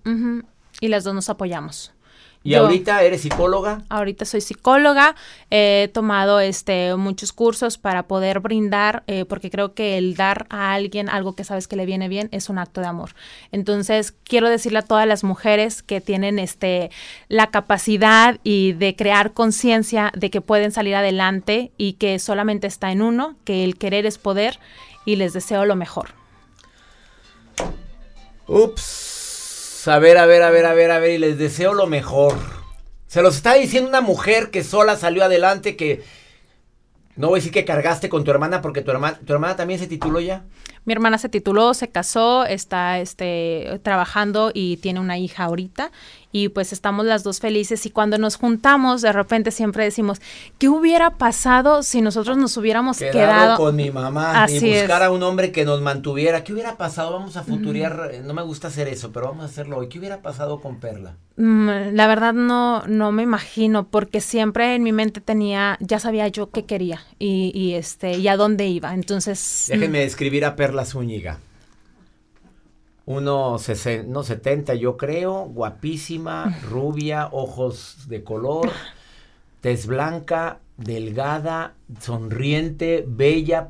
Y 0.82 0.88
las 0.90 1.04
dos 1.04 1.16
nos 1.16 1.32
apoyamos. 1.32 1.94
¿Y 2.44 2.56
ahorita 2.56 3.04
eres 3.04 3.22
psicóloga? 3.22 3.84
Ahorita 3.90 4.26
soy 4.26 4.42
psicóloga, 4.42 5.16
he 5.52 5.92
tomado 5.94 6.40
este 6.40 6.96
muchos 6.96 7.34
cursos 7.34 7.78
para 7.78 8.04
poder 8.04 8.40
brindar, 8.40 9.04
eh, 9.06 9.26
porque 9.26 9.52
creo 9.52 9.76
que 9.76 10.00
el 10.00 10.16
dar 10.16 10.48
a 10.50 10.74
alguien 10.74 11.08
algo 11.08 11.36
que 11.36 11.44
sabes 11.44 11.68
que 11.68 11.76
le 11.76 11.86
viene 11.86 12.10
bien 12.10 12.30
es 12.32 12.50
un 12.50 12.58
acto 12.58 12.82
de 12.82 12.88
amor. 12.88 13.12
Entonces 13.52 14.16
quiero 14.24 14.50
decirle 14.50 14.80
a 14.80 14.82
todas 14.82 15.06
las 15.06 15.24
mujeres 15.24 15.84
que 15.84 16.02
tienen 16.02 16.40
este 16.40 16.90
la 17.28 17.52
capacidad 17.52 18.40
y 18.44 18.72
de 18.74 18.96
crear 18.96 19.34
conciencia 19.34 20.12
de 20.16 20.32
que 20.32 20.42
pueden 20.42 20.72
salir 20.72 20.96
adelante 20.96 21.72
y 21.78 21.94
que 21.94 22.18
solamente 22.18 22.66
está 22.66 22.92
en 22.92 23.04
uno, 23.04 23.36
que 23.46 23.64
el 23.64 23.78
querer 23.78 24.08
es 24.08 24.18
poder 24.18 24.60
y 25.06 25.16
les 25.16 25.34
deseo 25.34 25.66
lo 25.66 25.76
mejor. 25.76 26.10
Ups 28.48 29.21
a 29.88 30.00
ver, 30.00 30.18
a 30.18 30.26
ver, 30.26 30.44
a 30.44 30.50
ver, 30.50 30.66
a 30.66 30.74
ver, 30.74 30.92
a 30.92 31.00
ver, 31.00 31.12
y 31.12 31.18
les 31.18 31.38
deseo 31.38 31.74
lo 31.74 31.88
mejor. 31.88 32.36
Se 33.08 33.22
los 33.22 33.36
está 33.36 33.54
diciendo 33.56 33.90
una 33.90 34.02
mujer 34.02 34.52
que 34.52 34.64
sola 34.64 34.96
salió 34.96 35.24
adelante, 35.24 35.76
que 35.76 36.04
no 37.16 37.28
voy 37.28 37.38
a 37.38 37.40
decir 37.40 37.52
que 37.52 37.66
cargaste 37.66 38.10
con 38.10 38.24
tu 38.24 38.32
hermana, 38.32 38.62
porque 38.62 38.82
tu 38.82 38.92
hermana, 38.92 39.20
tu 39.26 39.34
hermana 39.34 39.56
también 39.56 39.80
se 39.80 39.88
tituló 39.88 40.20
ya. 40.20 40.44
Mi 40.86 40.94
hermana 40.94 41.18
se 41.18 41.30
tituló, 41.30 41.74
se 41.74 41.90
casó, 41.90 42.46
está 42.46 43.00
este, 43.00 43.80
trabajando 43.84 44.52
y 44.54 44.78
tiene 44.78 45.00
una 45.00 45.18
hija 45.18 45.44
ahorita 45.44 45.92
y 46.32 46.50
pues 46.50 46.74
estamos 46.74 47.06
las 47.06 47.24
dos 47.24 47.40
felices 47.40 47.86
y 47.86 47.90
cuando 47.90 48.18
nos 48.18 48.36
juntamos 48.36 49.02
de 49.02 49.12
repente 49.12 49.52
siempre 49.52 49.84
decimos, 49.84 50.22
¿qué 50.58 50.70
hubiera 50.70 51.18
pasado 51.18 51.84
si 51.84 52.02
nosotros 52.02 52.38
nos 52.38 52.56
hubiéramos 52.58 53.00
quedado, 53.00 53.58
con 53.58 53.76
mi 53.76 53.92
mamá 53.92 54.48
y 54.50 54.60
buscar 54.60 55.04
a 55.04 55.12
un 55.12 55.24
hombre 55.24 55.52
que 55.52 55.66
nos 55.66 55.82
mantuviera? 55.82 56.44
¿Qué 56.44 56.54
hubiera 56.54 56.78
pasado? 56.78 57.14
Vamos 57.14 57.38
a 57.38 57.44
futuriar, 57.44 58.12
no 58.24 58.34
me 58.34 58.42
gusta 58.42 58.70
hacer 58.70 58.88
eso, 58.88 59.12
pero 59.12 59.28
vamos 59.28 59.44
a 59.44 59.48
hacerlo 59.48 59.78
hoy. 59.78 59.90
¿Qué 59.90 60.00
hubiera 60.00 60.22
pasado 60.22 60.62
con 60.62 60.80
Perla? 60.80 61.16
Mm, 61.38 61.94
la 61.94 62.08
verdad 62.08 62.34
no, 62.34 62.84
no 62.88 63.12
me 63.12 63.24
imagino 63.24 63.88
porque 63.88 64.22
siempre 64.22 64.76
en 64.76 64.84
mi 64.84 64.92
mente 64.92 65.22
tenía, 65.22 65.78
ya 65.80 66.00
sabía 66.00 66.28
yo 66.28 66.50
qué 66.50 66.66
quería 66.66 67.02
y, 67.20 67.52
y 67.54 67.74
este, 67.74 68.18
y 68.18 68.28
a 68.28 68.38
dónde 68.38 68.68
iba. 68.68 68.94
Entonces... 68.94 69.66
Déjenme 69.68 70.00
describir 70.00 70.46
a 70.46 70.56
Perla 70.56 70.86
Zúñiga 70.86 71.40
uno, 73.06 73.58
no, 74.08 74.24
70 74.24 74.76
yo 74.76 74.98
creo, 74.98 75.46
guapísima, 75.46 76.60
rubia, 76.70 77.30
ojos 77.32 78.08
de 78.08 78.24
color, 78.24 78.72
tez 79.60 79.88
blanca, 79.88 80.60
delgada, 80.78 81.74
sonriente, 82.00 83.04
bella, 83.08 83.70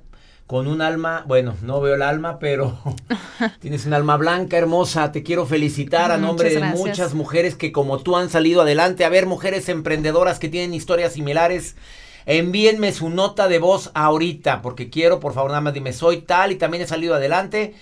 con 0.51 0.67
un 0.67 0.81
alma, 0.81 1.23
bueno, 1.27 1.55
no 1.61 1.79
veo 1.79 1.95
el 1.95 2.01
alma, 2.01 2.37
pero 2.37 2.77
tienes 3.61 3.85
un 3.85 3.93
alma 3.93 4.17
blanca, 4.17 4.57
hermosa. 4.57 5.13
Te 5.13 5.23
quiero 5.23 5.45
felicitar 5.45 6.11
a 6.11 6.17
nombre 6.17 6.49
de 6.49 6.59
muchas 6.59 7.13
mujeres 7.13 7.55
que 7.55 7.71
como 7.71 7.99
tú 7.99 8.17
han 8.17 8.29
salido 8.29 8.61
adelante. 8.61 9.05
A 9.05 9.09
ver, 9.09 9.27
mujeres 9.27 9.69
emprendedoras 9.69 10.39
que 10.39 10.49
tienen 10.49 10.73
historias 10.73 11.13
similares. 11.13 11.77
Envíenme 12.25 12.91
su 12.91 13.09
nota 13.09 13.47
de 13.47 13.59
voz 13.59 13.91
ahorita, 13.93 14.61
porque 14.61 14.89
quiero, 14.89 15.21
por 15.21 15.33
favor, 15.33 15.51
nada 15.51 15.61
más 15.61 15.73
dime, 15.73 15.93
soy 15.93 16.17
tal 16.17 16.51
y 16.51 16.55
también 16.55 16.83
he 16.83 16.87
salido 16.87 17.15
adelante. 17.15 17.73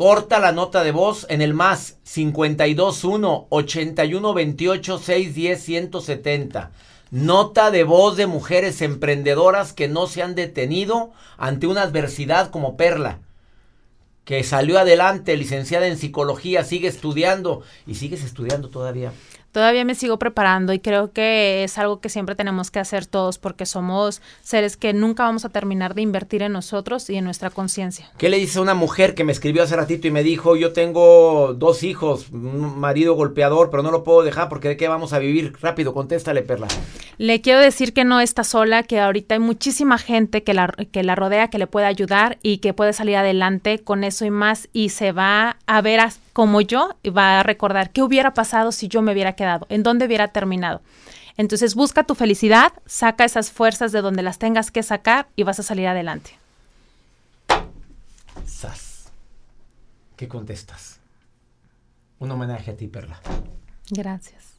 Corta 0.00 0.38
la 0.38 0.52
nota 0.52 0.82
de 0.82 0.92
voz 0.92 1.26
en 1.28 1.42
el 1.42 1.52
más 1.52 1.98
521 2.10 3.48
81 3.50 4.32
28 4.32 4.98
610 4.98 5.62
170. 5.62 6.70
Nota 7.10 7.70
de 7.70 7.84
voz 7.84 8.16
de 8.16 8.26
mujeres 8.26 8.80
emprendedoras 8.80 9.74
que 9.74 9.88
no 9.88 10.06
se 10.06 10.22
han 10.22 10.34
detenido 10.34 11.12
ante 11.36 11.66
una 11.66 11.82
adversidad 11.82 12.50
como 12.50 12.78
Perla, 12.78 13.18
que 14.24 14.42
salió 14.42 14.78
adelante, 14.78 15.36
licenciada 15.36 15.86
en 15.86 15.98
psicología, 15.98 16.64
sigue 16.64 16.88
estudiando 16.88 17.60
y 17.86 17.96
sigues 17.96 18.24
estudiando 18.24 18.70
todavía 18.70 19.12
todavía 19.52 19.84
me 19.84 19.94
sigo 19.94 20.18
preparando 20.18 20.72
y 20.72 20.78
creo 20.78 21.12
que 21.12 21.64
es 21.64 21.78
algo 21.78 22.00
que 22.00 22.08
siempre 22.08 22.34
tenemos 22.34 22.70
que 22.70 22.78
hacer 22.78 23.06
todos 23.06 23.38
porque 23.38 23.66
somos 23.66 24.22
seres 24.42 24.76
que 24.76 24.92
nunca 24.92 25.24
vamos 25.24 25.44
a 25.44 25.48
terminar 25.48 25.94
de 25.94 26.02
invertir 26.02 26.42
en 26.42 26.52
nosotros 26.52 27.10
y 27.10 27.16
en 27.16 27.24
nuestra 27.24 27.50
conciencia. 27.50 28.10
¿Qué 28.18 28.28
le 28.28 28.38
dice 28.38 28.58
a 28.58 28.62
una 28.62 28.74
mujer 28.74 29.14
que 29.14 29.24
me 29.24 29.32
escribió 29.32 29.62
hace 29.62 29.76
ratito 29.76 30.06
y 30.06 30.10
me 30.10 30.22
dijo, 30.22 30.56
yo 30.56 30.72
tengo 30.72 31.54
dos 31.54 31.82
hijos, 31.82 32.30
un 32.30 32.78
marido 32.78 33.14
golpeador, 33.14 33.70
pero 33.70 33.82
no 33.82 33.90
lo 33.90 34.04
puedo 34.04 34.22
dejar 34.22 34.48
porque 34.48 34.68
de 34.68 34.76
qué 34.76 34.88
vamos 34.88 35.12
a 35.12 35.18
vivir? 35.18 35.54
Rápido, 35.60 35.94
contéstale, 35.94 36.42
Perla. 36.42 36.68
Le 37.18 37.40
quiero 37.40 37.60
decir 37.60 37.92
que 37.92 38.04
no 38.04 38.20
está 38.20 38.44
sola, 38.44 38.82
que 38.82 39.00
ahorita 39.00 39.34
hay 39.34 39.40
muchísima 39.40 39.98
gente 39.98 40.42
que 40.42 40.54
la, 40.54 40.68
que 40.90 41.02
la 41.02 41.14
rodea, 41.14 41.48
que 41.48 41.58
le 41.58 41.66
puede 41.66 41.86
ayudar 41.86 42.38
y 42.42 42.58
que 42.58 42.72
puede 42.72 42.92
salir 42.92 43.16
adelante 43.16 43.78
con 43.78 44.04
eso 44.04 44.24
y 44.24 44.30
más 44.30 44.68
y 44.72 44.90
se 44.90 45.12
va 45.12 45.56
a 45.66 45.80
ver 45.82 46.00
como 46.32 46.60
yo 46.60 46.96
y 47.02 47.10
va 47.10 47.40
a 47.40 47.42
recordar 47.42 47.90
qué 47.90 48.02
hubiera 48.02 48.34
pasado 48.34 48.72
si 48.72 48.88
yo 48.88 49.02
me 49.02 49.12
hubiera 49.12 49.34
quedado, 49.34 49.66
en 49.68 49.82
dónde 49.82 50.06
hubiera 50.06 50.28
terminado. 50.28 50.80
Entonces 51.36 51.74
busca 51.74 52.04
tu 52.04 52.14
felicidad, 52.14 52.72
saca 52.86 53.24
esas 53.24 53.50
fuerzas 53.50 53.92
de 53.92 54.02
donde 54.02 54.22
las 54.22 54.38
tengas 54.38 54.70
que 54.70 54.82
sacar 54.82 55.28
y 55.36 55.42
vas 55.42 55.58
a 55.58 55.62
salir 55.62 55.86
adelante. 55.86 56.36
Sas. 58.46 59.10
¿Qué 60.16 60.28
contestas? 60.28 61.00
Un 62.18 62.30
homenaje 62.30 62.72
a 62.72 62.76
ti, 62.76 62.88
Perla. 62.88 63.20
Gracias. 63.90 64.49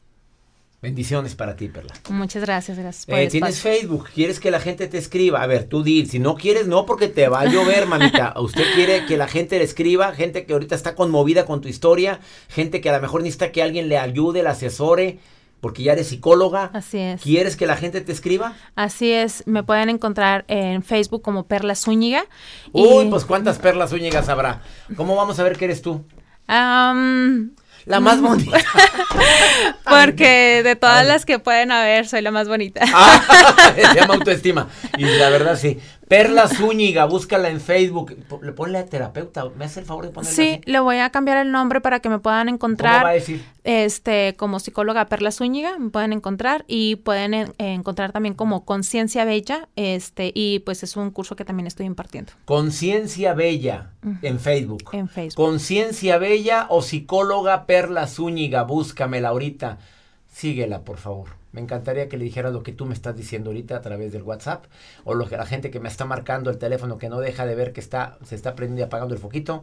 Bendiciones 0.82 1.36
para 1.36 1.54
ti, 1.54 1.68
Perla. 1.68 1.94
Muchas 2.10 2.42
gracias, 2.42 2.76
gracias. 2.76 3.06
Por 3.06 3.14
Eh, 3.16 3.22
el 3.24 3.30
Tienes. 3.30 3.60
Facebook, 3.60 4.08
quieres 4.12 4.40
que 4.40 4.50
la 4.50 4.58
gente 4.58 4.88
te 4.88 4.98
escriba. 4.98 5.40
A 5.40 5.46
ver, 5.46 5.64
tú 5.68 5.84
di, 5.84 6.06
si 6.06 6.18
no 6.18 6.34
quieres, 6.34 6.66
no, 6.66 6.86
porque 6.86 7.06
te 7.06 7.28
va 7.28 7.42
a 7.42 7.46
llover, 7.46 7.86
mamita. 7.86 8.34
Usted 8.40 8.64
quiere 8.74 9.06
que 9.06 9.16
la 9.16 9.28
gente 9.28 9.58
le 9.58 9.64
escriba, 9.64 10.12
gente 10.12 10.44
que 10.44 10.52
ahorita 10.54 10.74
está 10.74 10.96
conmovida 10.96 11.46
con 11.46 11.60
tu 11.60 11.68
historia, 11.68 12.18
gente 12.48 12.80
que 12.80 12.90
a 12.90 12.96
lo 12.96 13.00
mejor 13.00 13.22
necesita 13.22 13.52
que 13.52 13.62
alguien 13.62 13.88
le 13.88 13.96
ayude, 13.96 14.42
le 14.42 14.48
asesore, 14.48 15.20
porque 15.60 15.84
ya 15.84 15.92
eres 15.92 16.08
psicóloga. 16.08 16.70
Así 16.74 16.98
es. 16.98 17.22
¿Quieres 17.22 17.54
que 17.56 17.68
la 17.68 17.76
gente 17.76 18.00
te 18.00 18.10
escriba? 18.10 18.56
Así 18.74 19.12
es. 19.12 19.44
Me 19.46 19.62
pueden 19.62 19.88
encontrar 19.88 20.44
en 20.48 20.82
Facebook 20.82 21.22
como 21.22 21.46
Perla 21.46 21.76
Zúñiga. 21.76 22.24
Uy, 22.72 23.04
Y- 23.06 23.08
pues 23.08 23.24
cuántas 23.24 23.60
perlas 23.60 23.92
úñigas 23.92 24.28
habrá. 24.28 24.62
¿Cómo 24.96 25.14
vamos 25.14 25.38
a 25.38 25.44
ver 25.44 25.56
que 25.56 25.66
eres 25.66 25.80
tú? 25.80 26.04
Am, 26.48 27.52
La 27.84 28.00
más 28.00 28.20
bonita. 28.20 28.58
porque 29.88 30.62
de 30.62 30.76
todas 30.76 31.06
las 31.06 31.26
que 31.26 31.38
pueden 31.38 31.72
haber, 31.72 32.06
soy 32.06 32.22
la 32.22 32.30
más 32.30 32.48
bonita. 32.48 32.82
Ah, 32.92 33.72
se 33.74 33.94
llama 33.94 34.14
autoestima. 34.14 34.68
Y 34.96 35.04
la 35.04 35.28
verdad 35.30 35.58
sí. 35.58 35.78
Perla 36.12 36.46
Zúñiga, 36.46 37.06
búscala 37.06 37.48
en 37.48 37.58
Facebook. 37.58 38.14
Le 38.42 38.52
ponle 38.52 38.76
a 38.78 38.84
terapeuta. 38.84 39.46
¿Me 39.56 39.64
hace 39.64 39.80
el 39.80 39.86
favor 39.86 40.04
de 40.04 40.10
ponerla 40.10 40.34
Sí, 40.36 40.50
así? 40.50 40.60
le 40.70 40.78
voy 40.80 40.98
a 40.98 41.08
cambiar 41.08 41.38
el 41.38 41.50
nombre 41.50 41.80
para 41.80 42.00
que 42.00 42.10
me 42.10 42.18
puedan 42.18 42.50
encontrar. 42.50 42.92
¿Cómo 42.96 43.04
va 43.04 43.10
a 43.10 43.14
decir? 43.14 43.42
Este, 43.64 44.34
como 44.36 44.60
psicóloga 44.60 45.06
Perla 45.06 45.30
Zúñiga, 45.32 45.78
me 45.78 45.88
pueden 45.88 46.12
encontrar 46.12 46.64
y 46.68 46.96
pueden 46.96 47.32
en- 47.32 47.54
encontrar 47.56 48.12
también 48.12 48.34
como 48.34 48.66
Conciencia 48.66 49.24
Bella, 49.24 49.68
este, 49.74 50.32
y 50.34 50.58
pues 50.58 50.82
es 50.82 50.96
un 50.98 51.10
curso 51.12 51.34
que 51.34 51.44
también 51.46 51.66
estoy 51.66 51.86
impartiendo 51.86 52.32
Conciencia 52.44 53.32
Bella 53.32 53.92
en 54.20 54.38
Facebook. 54.38 54.84
en 54.92 55.08
Facebook. 55.08 55.36
Conciencia 55.42 56.18
Bella 56.18 56.66
o 56.68 56.82
psicóloga 56.82 57.64
Perla 57.64 58.06
Zúñiga. 58.06 58.64
Búscamela 58.64 59.28
ahorita. 59.30 59.78
Síguela, 60.30 60.82
por 60.82 60.98
favor. 60.98 61.40
Me 61.52 61.60
encantaría 61.60 62.08
que 62.08 62.16
le 62.16 62.24
dijeras 62.24 62.52
lo 62.52 62.62
que 62.62 62.72
tú 62.72 62.86
me 62.86 62.94
estás 62.94 63.16
diciendo 63.16 63.50
ahorita 63.50 63.76
a 63.76 63.80
través 63.80 64.12
del 64.12 64.22
WhatsApp 64.22 64.64
o 65.04 65.14
lo 65.14 65.28
que 65.28 65.36
la 65.36 65.46
gente 65.46 65.70
que 65.70 65.80
me 65.80 65.88
está 65.88 66.04
marcando 66.04 66.50
el 66.50 66.58
teléfono 66.58 66.98
que 66.98 67.08
no 67.08 67.20
deja 67.20 67.46
de 67.46 67.54
ver 67.54 67.72
que 67.72 67.80
está 67.80 68.18
se 68.24 68.34
está 68.34 68.54
prendiendo 68.54 68.80
y 68.80 68.84
apagando 68.84 69.14
el 69.14 69.20
foquito. 69.20 69.62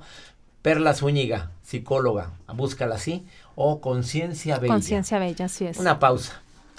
Perla 0.62 0.94
Zúñiga, 0.94 1.52
psicóloga, 1.64 2.32
búscala 2.54 2.96
así 2.96 3.26
o 3.56 3.80
Conciencia 3.80 4.60
Bella. 4.60 4.74
Conciencia 4.74 5.18
Bella, 5.18 5.46
así 5.46 5.66
es. 5.66 5.78
Una 5.78 6.00
pausa. 6.00 6.42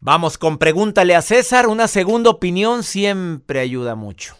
Vamos 0.00 0.38
con 0.38 0.58
pregúntale 0.58 1.16
a 1.16 1.22
César. 1.22 1.66
Una 1.66 1.88
segunda 1.88 2.30
opinión 2.30 2.84
siempre 2.84 3.58
ayuda 3.58 3.96
mucho. 3.96 4.36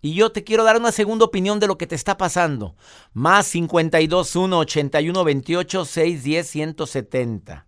Y 0.00 0.14
yo 0.14 0.32
te 0.32 0.42
quiero 0.42 0.64
dar 0.64 0.78
una 0.78 0.90
segunda 0.90 1.26
opinión 1.26 1.60
de 1.60 1.66
lo 1.66 1.76
que 1.76 1.86
te 1.86 1.94
está 1.94 2.16
pasando. 2.16 2.76
Más 3.12 3.50
521 3.52 4.58
81 4.58 5.24
28 5.24 5.84
610 5.84 6.46
170. 6.48 7.66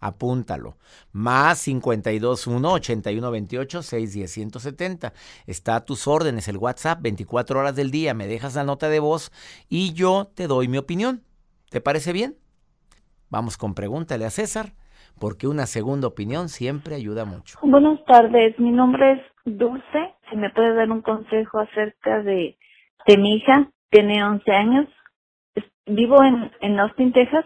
Apúntalo. 0.00 0.78
Más 1.12 1.62
521 1.62 2.72
81 2.72 3.30
28 3.30 3.82
610 3.82 4.32
170. 4.32 5.12
Está 5.46 5.76
a 5.76 5.84
tus 5.84 6.06
órdenes 6.06 6.48
el 6.48 6.56
WhatsApp 6.56 7.02
24 7.02 7.60
horas 7.60 7.76
del 7.76 7.90
día. 7.90 8.14
Me 8.14 8.26
dejas 8.26 8.54
la 8.54 8.64
nota 8.64 8.88
de 8.88 9.00
voz 9.00 9.30
y 9.68 9.92
yo 9.92 10.30
te 10.34 10.46
doy 10.46 10.66
mi 10.66 10.78
opinión. 10.78 11.22
¿Te 11.68 11.82
parece 11.82 12.14
bien? 12.14 12.38
Vamos 13.28 13.58
con 13.58 13.74
pregúntale 13.74 14.24
a 14.24 14.30
César, 14.30 14.74
porque 15.18 15.46
una 15.46 15.66
segunda 15.66 16.08
opinión 16.08 16.48
siempre 16.48 16.94
ayuda 16.94 17.24
mucho. 17.24 17.58
Buenas 17.62 18.04
tardes, 18.04 18.58
mi 18.58 18.70
nombre 18.70 19.12
es 19.12 19.20
Dulce. 19.44 20.14
Si 20.30 20.36
me 20.36 20.50
puede 20.50 20.74
dar 20.74 20.90
un 20.90 21.02
consejo 21.02 21.60
acerca 21.60 22.22
de, 22.22 22.58
de 23.06 23.16
mi 23.16 23.36
hija, 23.36 23.70
tiene 23.90 24.24
11 24.24 24.52
años. 24.52 24.88
Vivo 25.86 26.22
en, 26.22 26.50
en 26.60 26.80
Austin, 26.80 27.12
Texas. 27.12 27.44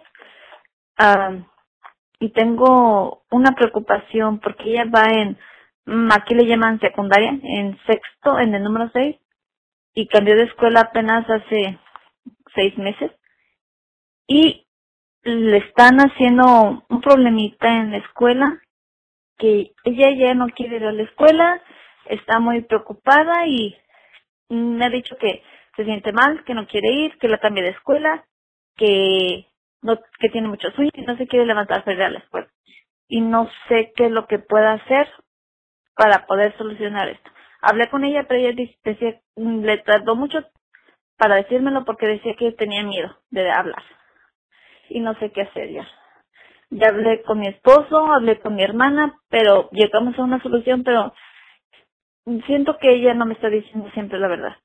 Ah, 0.97 1.37
y 2.19 2.31
tengo 2.31 3.23
una 3.31 3.53
preocupación 3.53 4.41
porque 4.41 4.71
ella 4.71 4.85
va 4.85 5.05
en, 5.11 5.39
mm, 5.87 6.13
aquí 6.13 6.35
le 6.35 6.47
llaman 6.47 6.81
secundaria, 6.81 7.31
en 7.43 7.79
sexto, 7.87 8.39
en 8.39 8.55
el 8.55 8.63
número 8.63 8.91
6. 8.93 9.17
Y 9.95 10.07
cambió 10.07 10.37
de 10.37 10.45
escuela 10.45 10.81
apenas 10.81 11.29
hace 11.29 11.79
seis 12.55 12.77
meses. 12.79 13.11
Y 14.27 14.67
le 15.23 15.59
están 15.59 15.99
haciendo 15.99 16.85
un 16.89 17.01
problemita 17.01 17.69
en 17.69 17.93
la 17.93 17.99
escuela 17.99 18.61
que 19.39 19.73
ella 19.85 20.11
ya 20.11 20.35
no 20.35 20.49
quiere 20.49 20.77
ir 20.77 20.85
a 20.85 20.93
la 20.93 21.03
escuela, 21.03 21.63
está 22.07 22.39
muy 22.41 22.61
preocupada 22.63 23.47
y 23.47 23.77
me 24.49 24.85
ha 24.85 24.91
dicho 24.91 25.17
que 25.17 25.43
se 25.77 25.85
siente 25.85 26.13
mal, 26.13 26.45
que 26.45 26.55
no 26.55 26.67
quiere 26.67 26.93
ir, 26.93 27.19
que 27.19 27.29
la 27.29 27.39
cambie 27.39 27.63
de 27.63 27.71
escuela, 27.71 28.25
que 28.77 29.47
no 29.83 29.99
que 30.19 30.29
tiene 30.29 30.49
mucho 30.49 30.71
sueño 30.73 30.91
y 30.95 31.03
no 31.03 31.17
se 31.17 31.27
quiere 31.27 31.47
levantar 31.47 31.85
para 31.85 31.97
ir 31.97 32.03
a 32.03 32.11
la 32.11 32.19
escuela. 32.19 32.49
Y 33.09 33.23
no 33.23 33.49
sé 33.69 33.93
qué 33.97 34.07
es 34.07 34.13
lo 34.13 34.27
que 34.27 34.39
pueda 34.39 34.75
hacer 34.75 35.09
para 35.95 36.27
poder 36.27 36.57
solucionar 36.59 37.09
esto. 37.09 37.31
Hablé 37.63 37.89
con 37.91 38.05
ella, 38.05 38.25
pero 38.29 38.41
ella 38.41 38.69
decía, 38.85 39.21
le 39.37 39.79
tardó 39.79 40.17
mucho 40.17 40.45
para 41.17 41.37
decírmelo 41.37 41.85
porque 41.85 42.07
decía 42.07 42.35
que 42.37 42.53
tenía 42.53 42.83
miedo 42.83 43.17
de 43.31 43.51
hablar. 43.51 43.83
Y 44.91 45.01
no 45.01 45.15
sé 45.21 45.31
qué 45.31 45.43
hacer 45.43 45.71
ya. 45.73 45.87
Ya 46.71 46.89
hablé 46.89 47.23
con 47.23 47.39
mi 47.41 47.47
esposo, 47.49 48.13
hablé 48.13 48.39
con 48.41 48.55
mi 48.57 48.63
hermana, 48.63 49.19
pero 49.29 49.71
llegamos 49.73 50.19
a 50.19 50.23
una 50.23 50.43
solución, 50.43 50.83
pero 50.85 51.15
siento 52.47 52.77
que 52.79 52.93
ella 52.95 53.15
no 53.15 53.25
me 53.25 53.35
está 53.35 53.49
diciendo 53.49 53.89
siempre 53.95 54.19
la 54.19 54.29
verdad. 54.29 54.57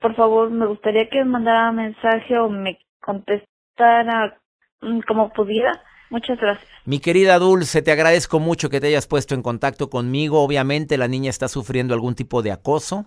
Por 0.00 0.14
favor, 0.16 0.50
me 0.50 0.66
gustaría 0.66 1.08
que 1.08 1.18
me 1.18 1.26
mandara 1.26 1.70
mensaje 1.72 2.36
o 2.38 2.48
me 2.48 2.78
contestara 3.00 4.38
mm, 4.80 5.00
como 5.06 5.30
pudiera. 5.32 5.82
Muchas 6.10 6.38
gracias. 6.40 6.68
Mi 6.84 6.98
querida 6.98 7.38
Dulce, 7.38 7.80
te 7.80 7.92
agradezco 7.92 8.38
mucho 8.40 8.68
que 8.68 8.80
te 8.80 8.88
hayas 8.88 9.06
puesto 9.06 9.34
en 9.34 9.42
contacto 9.42 9.88
conmigo. 9.88 10.42
Obviamente 10.42 10.98
la 10.98 11.08
niña 11.08 11.30
está 11.30 11.48
sufriendo 11.48 11.94
algún 11.94 12.14
tipo 12.14 12.42
de 12.42 12.52
acoso. 12.52 13.06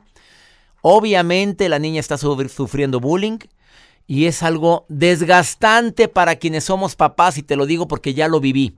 Obviamente 0.82 1.68
la 1.70 1.78
niña 1.80 2.00
está 2.00 2.16
sufri- 2.16 2.48
sufriendo 2.48 3.00
bullying. 3.00 3.38
Y 4.08 4.26
es 4.26 4.44
algo 4.44 4.86
desgastante 4.88 6.08
para 6.08 6.36
quienes 6.36 6.66
somos 6.66 6.96
papás 6.96 7.38
y 7.38 7.44
te 7.44 7.56
lo 7.56 7.66
digo 7.66 7.88
porque 7.88 8.14
ya 8.14 8.28
lo 8.28 8.40
viví. 8.40 8.78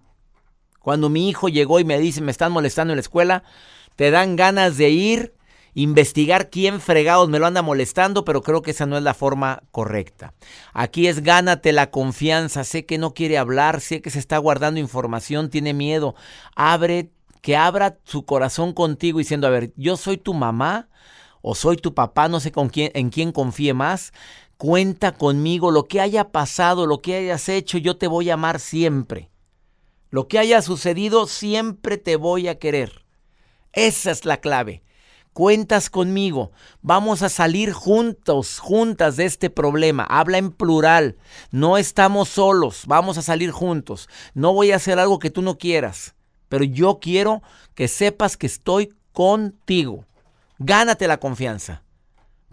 Cuando 0.79 1.09
mi 1.09 1.27
hijo 1.29 1.49
llegó 1.49 1.79
y 1.79 1.85
me 1.85 1.99
dice, 1.99 2.21
me 2.21 2.31
están 2.31 2.51
molestando 2.51 2.93
en 2.93 2.97
la 2.97 3.01
escuela, 3.01 3.43
te 3.95 4.09
dan 4.09 4.35
ganas 4.35 4.77
de 4.77 4.89
ir 4.89 5.37
investigar 5.77 6.49
quién 6.49 6.81
fregados 6.81 7.29
me 7.29 7.37
lo 7.37 7.45
anda 7.45 7.61
molestando, 7.61 8.25
pero 8.25 8.41
creo 8.41 8.63
que 8.63 8.71
esa 8.71 8.87
no 8.87 8.97
es 8.97 9.03
la 9.03 9.13
forma 9.13 9.61
correcta. 9.69 10.33
Aquí 10.73 11.05
es 11.05 11.21
gánate 11.21 11.71
la 11.71 11.91
confianza, 11.91 12.63
sé 12.63 12.87
que 12.87 12.97
no 12.97 13.13
quiere 13.13 13.37
hablar, 13.37 13.79
sé 13.79 14.01
que 14.01 14.09
se 14.09 14.17
está 14.17 14.39
guardando 14.39 14.79
información, 14.79 15.51
tiene 15.51 15.75
miedo. 15.75 16.15
Abre, 16.55 17.11
que 17.41 17.55
abra 17.55 17.99
su 18.05 18.25
corazón 18.25 18.73
contigo 18.73 19.19
diciendo, 19.19 19.45
a 19.45 19.51
ver, 19.51 19.71
yo 19.75 19.97
soy 19.97 20.17
tu 20.17 20.33
mamá 20.33 20.89
o 21.43 21.53
soy 21.53 21.77
tu 21.77 21.93
papá, 21.93 22.27
no 22.27 22.39
sé 22.39 22.51
con 22.51 22.69
quién, 22.69 22.89
en 22.95 23.11
quién 23.11 23.31
confíe 23.31 23.75
más. 23.75 24.13
Cuenta 24.57 25.11
conmigo, 25.11 25.69
lo 25.69 25.87
que 25.87 26.01
haya 26.01 26.31
pasado, 26.31 26.87
lo 26.87 27.01
que 27.01 27.15
hayas 27.15 27.47
hecho, 27.47 27.77
yo 27.77 27.97
te 27.97 28.07
voy 28.07 28.31
a 28.31 28.33
amar 28.33 28.59
siempre. 28.59 29.29
Lo 30.09 30.27
que 30.27 30.39
haya 30.39 30.63
sucedido, 30.63 31.27
siempre 31.27 31.97
te 31.97 32.15
voy 32.15 32.47
a 32.47 32.57
querer. 32.57 33.05
Esa 33.73 34.09
es 34.09 34.25
la 34.25 34.37
clave. 34.37 34.81
Cuentas 35.33 35.91
conmigo. 35.91 36.51
Vamos 36.81 37.21
a 37.21 37.29
salir 37.29 37.71
juntos, 37.71 38.57
juntas 38.57 39.17
de 39.17 39.25
este 39.25 39.51
problema. 39.51 40.03
Habla 40.03 40.39
en 40.39 40.51
plural. 40.51 41.17
No 41.51 41.77
estamos 41.77 42.29
solos. 42.29 42.85
Vamos 42.87 43.19
a 43.19 43.21
salir 43.21 43.51
juntos. 43.51 44.09
No 44.33 44.53
voy 44.53 44.71
a 44.71 44.77
hacer 44.77 44.97
algo 44.97 45.19
que 45.19 45.29
tú 45.29 45.43
no 45.43 45.59
quieras. 45.59 46.15
Pero 46.49 46.63
yo 46.63 46.97
quiero 46.99 47.43
que 47.75 47.87
sepas 47.87 48.37
que 48.37 48.47
estoy 48.47 48.95
contigo. 49.11 50.05
Gánate 50.57 51.07
la 51.07 51.19
confianza. 51.19 51.83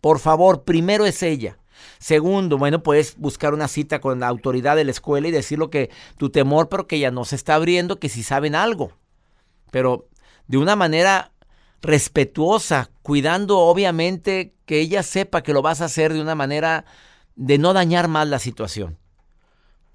Por 0.02 0.18
favor, 0.18 0.64
primero 0.64 1.06
es 1.06 1.22
ella. 1.22 1.56
Segundo, 1.98 2.58
bueno, 2.58 2.82
puedes 2.82 3.16
buscar 3.16 3.54
una 3.54 3.68
cita 3.68 4.00
con 4.00 4.20
la 4.20 4.28
autoridad 4.28 4.76
de 4.76 4.84
la 4.84 4.90
escuela 4.90 5.28
y 5.28 5.30
decir 5.30 5.58
lo 5.58 5.70
que 5.70 5.90
tu 6.16 6.30
temor, 6.30 6.68
pero 6.68 6.86
que 6.86 6.98
ya 6.98 7.10
no 7.10 7.24
se 7.24 7.36
está 7.36 7.54
abriendo, 7.54 7.98
que 7.98 8.08
si 8.08 8.22
saben 8.22 8.54
algo. 8.54 8.92
Pero 9.70 10.08
de 10.46 10.58
una 10.58 10.76
manera 10.76 11.32
respetuosa, 11.82 12.90
cuidando 13.02 13.58
obviamente 13.58 14.54
que 14.66 14.80
ella 14.80 15.02
sepa 15.02 15.42
que 15.42 15.52
lo 15.52 15.62
vas 15.62 15.80
a 15.80 15.86
hacer 15.86 16.12
de 16.12 16.20
una 16.20 16.34
manera 16.34 16.84
de 17.36 17.58
no 17.58 17.72
dañar 17.72 18.08
más 18.08 18.28
la 18.28 18.38
situación. 18.38 18.98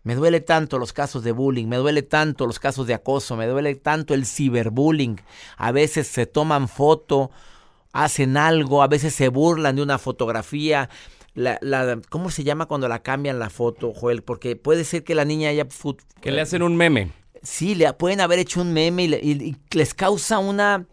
Me 0.04 0.16
duele 0.16 0.40
tanto 0.40 0.80
los 0.80 0.94
casos 0.94 1.24
de 1.24 1.32
bullying, 1.32 1.68
me 1.68 1.78
duele 1.78 2.04
tanto 2.04 2.48
los 2.48 2.60
casos 2.60 2.88
de 2.88 2.94
acoso, 2.94 3.36
me 3.36 3.48
duele 3.48 3.76
tanto 3.76 4.14
el 4.14 4.26
ciberbullying. 4.26 5.20
A 5.58 5.72
veces 5.72 6.08
se 6.08 6.26
toman 6.26 6.68
foto, 6.70 7.32
hacen 7.92 8.38
algo, 8.38 8.82
a 8.82 8.88
veces 8.88 9.14
se 9.14 9.28
burlan 9.28 9.76
de 9.76 9.82
una 9.82 9.98
fotografía, 9.98 10.90
la, 11.34 12.00
¿cómo 12.10 12.32
se 12.32 12.44
llama 12.44 12.66
cuando 12.66 12.88
la 12.88 13.00
cambian 13.00 13.40
la 13.40 13.50
foto, 13.50 13.94
Joel? 13.94 14.24
Porque 14.24 14.56
puede 14.56 14.84
ser 14.84 15.04
que 15.04 15.16
la 15.16 15.26
niña 15.26 15.50
haya... 15.50 15.68
Que 16.22 16.32
le 16.32 16.42
hacen 16.42 16.64
un 16.64 16.76
meme. 16.76 17.12
Sí, 17.42 17.76
le 17.76 17.92
pueden 17.94 18.22
haber 18.22 18.40
hecho 18.40 18.62
un 18.62 18.74
meme 18.74 19.06
y, 19.06 19.56
les 19.72 19.94
causa 19.94 20.40
una 20.40 20.86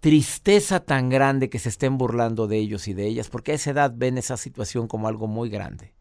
tristeza 0.00 0.80
tan 0.80 1.08
grande 1.08 1.48
que 1.48 1.58
se 1.58 1.70
estén 1.70 1.96
burlando 1.96 2.46
de 2.46 2.58
ellos 2.58 2.88
y 2.88 2.94
de 2.94 3.06
ellas, 3.06 3.30
porque 3.30 3.52
a 3.52 3.54
esa 3.54 3.70
edad 3.70 3.92
ven 3.94 4.18
esa 4.18 4.36
situación 4.36 4.86
como 4.86 5.08
algo 5.08 5.26
muy 5.26 5.48
grande. 5.48 5.94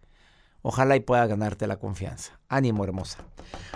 Ojalá 0.62 0.96
y 0.96 1.02
pueda 1.02 1.26
ganarte 1.28 1.68
la 1.68 1.78
confianza. 1.78 2.40
Ánimo, 2.48 2.84
hermosa. 2.84 3.20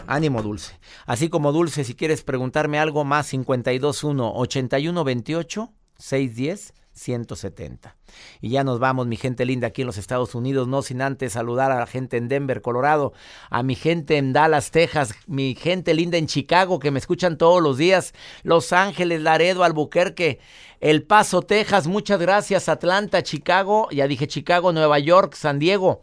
Ánimo, 0.06 0.42
Dulce. 0.42 0.80
Así 1.06 1.30
como 1.30 1.52
Dulce, 1.52 1.84
si 1.84 1.96
quieres 1.96 2.24
preguntarme 2.24 2.80
algo 2.80 3.04
más, 3.04 3.30
521 3.30 4.34
8128 4.36 5.74
610 5.98 6.74
170. 6.98 7.96
Y 8.42 8.50
ya 8.50 8.64
nos 8.64 8.80
vamos, 8.80 9.08
mi 9.08 9.16
gente 9.16 9.46
linda, 9.46 9.68
aquí 9.68 9.84
en 9.84 9.88
los 9.88 9.98
Estados 9.98 10.36
Unidos, 10.36 10.68
no 10.68 10.82
sin 10.82 11.02
antes 11.02 11.34
saludar 11.34 11.72
a 11.72 11.80
la 11.80 11.88
gente 11.88 12.18
en 12.18 12.28
Denver, 12.28 12.62
Colorado, 12.62 13.14
a 13.50 13.64
mi 13.64 13.76
gente 13.76 14.18
en 14.18 14.34
Dallas, 14.34 14.72
Texas, 14.72 15.14
mi 15.28 15.56
gente 15.56 15.94
linda 15.94 16.18
en 16.18 16.28
Chicago, 16.28 16.80
que 16.80 16.92
me 16.92 17.00
escuchan 17.00 17.38
todos 17.38 17.62
los 17.62 17.78
días, 17.78 18.14
Los 18.44 18.74
Ángeles, 18.74 19.22
Laredo, 19.22 19.64
Albuquerque, 19.64 20.40
El 20.80 21.04
Paso, 21.04 21.42
Texas, 21.42 21.88
muchas 21.88 22.20
gracias, 22.20 22.68
Atlanta, 22.68 23.24
Chicago, 23.24 23.88
ya 23.92 24.08
dije 24.08 24.28
Chicago, 24.28 24.74
Nueva 24.74 25.00
York, 25.00 25.36
San 25.36 25.60
Diego. 25.60 26.02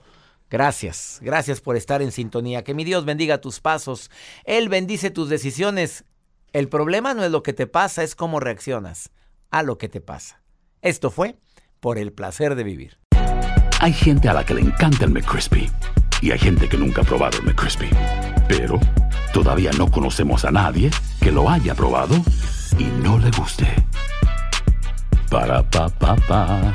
Gracias, 0.51 1.19
gracias 1.21 1.61
por 1.61 1.77
estar 1.77 2.01
en 2.01 2.13
sintonía. 2.13 2.63
Que 2.63 2.75
mi 2.75 2.85
Dios 2.85 3.05
bendiga 3.05 3.41
tus 3.41 3.59
pasos. 3.59 4.11
Él 4.45 4.69
bendice 4.69 5.11
tus 5.11 5.29
decisiones. 5.29 6.05
El 6.53 6.69
problema 6.69 7.13
no 7.13 7.25
es 7.25 7.33
lo 7.33 7.43
que 7.43 7.53
te 7.53 7.67
pasa, 7.67 8.05
es 8.05 8.15
cómo 8.15 8.39
reaccionas 8.39 9.11
a 9.51 9.65
lo 9.65 9.79
que 9.79 9.89
te 9.89 10.01
pasa. 10.01 10.44
Esto 10.85 11.11
fue 11.11 11.37
por 11.81 11.97
el 11.97 12.13
placer 12.13 12.57
de 12.57 12.63
vivir. 12.63 12.99
Hay 13.81 13.95
gente 13.95 14.29
a 14.29 14.35
la 14.35 14.45
que 14.45 14.53
le 14.53 14.61
encanta 14.61 15.07
el 15.07 15.13
McCrispy 15.13 15.71
y 16.21 16.31
hay 16.31 16.39
gente 16.39 16.69
que 16.69 16.77
nunca 16.77 17.01
ha 17.01 17.05
probado 17.05 17.39
el 17.39 17.45
McCrispy. 17.45 17.89
Pero 18.47 18.79
todavía 19.33 19.71
no 19.79 19.91
conocemos 19.91 20.45
a 20.45 20.51
nadie 20.51 20.91
que 21.23 21.33
lo 21.33 21.49
haya 21.49 21.75
probado 21.75 22.15
y 22.79 22.85
no 23.03 23.19
le 23.19 23.31
guste. 23.31 23.67
Para 25.31 25.63
pa 25.71 25.89
pa 25.89 26.17
pa 26.17 26.75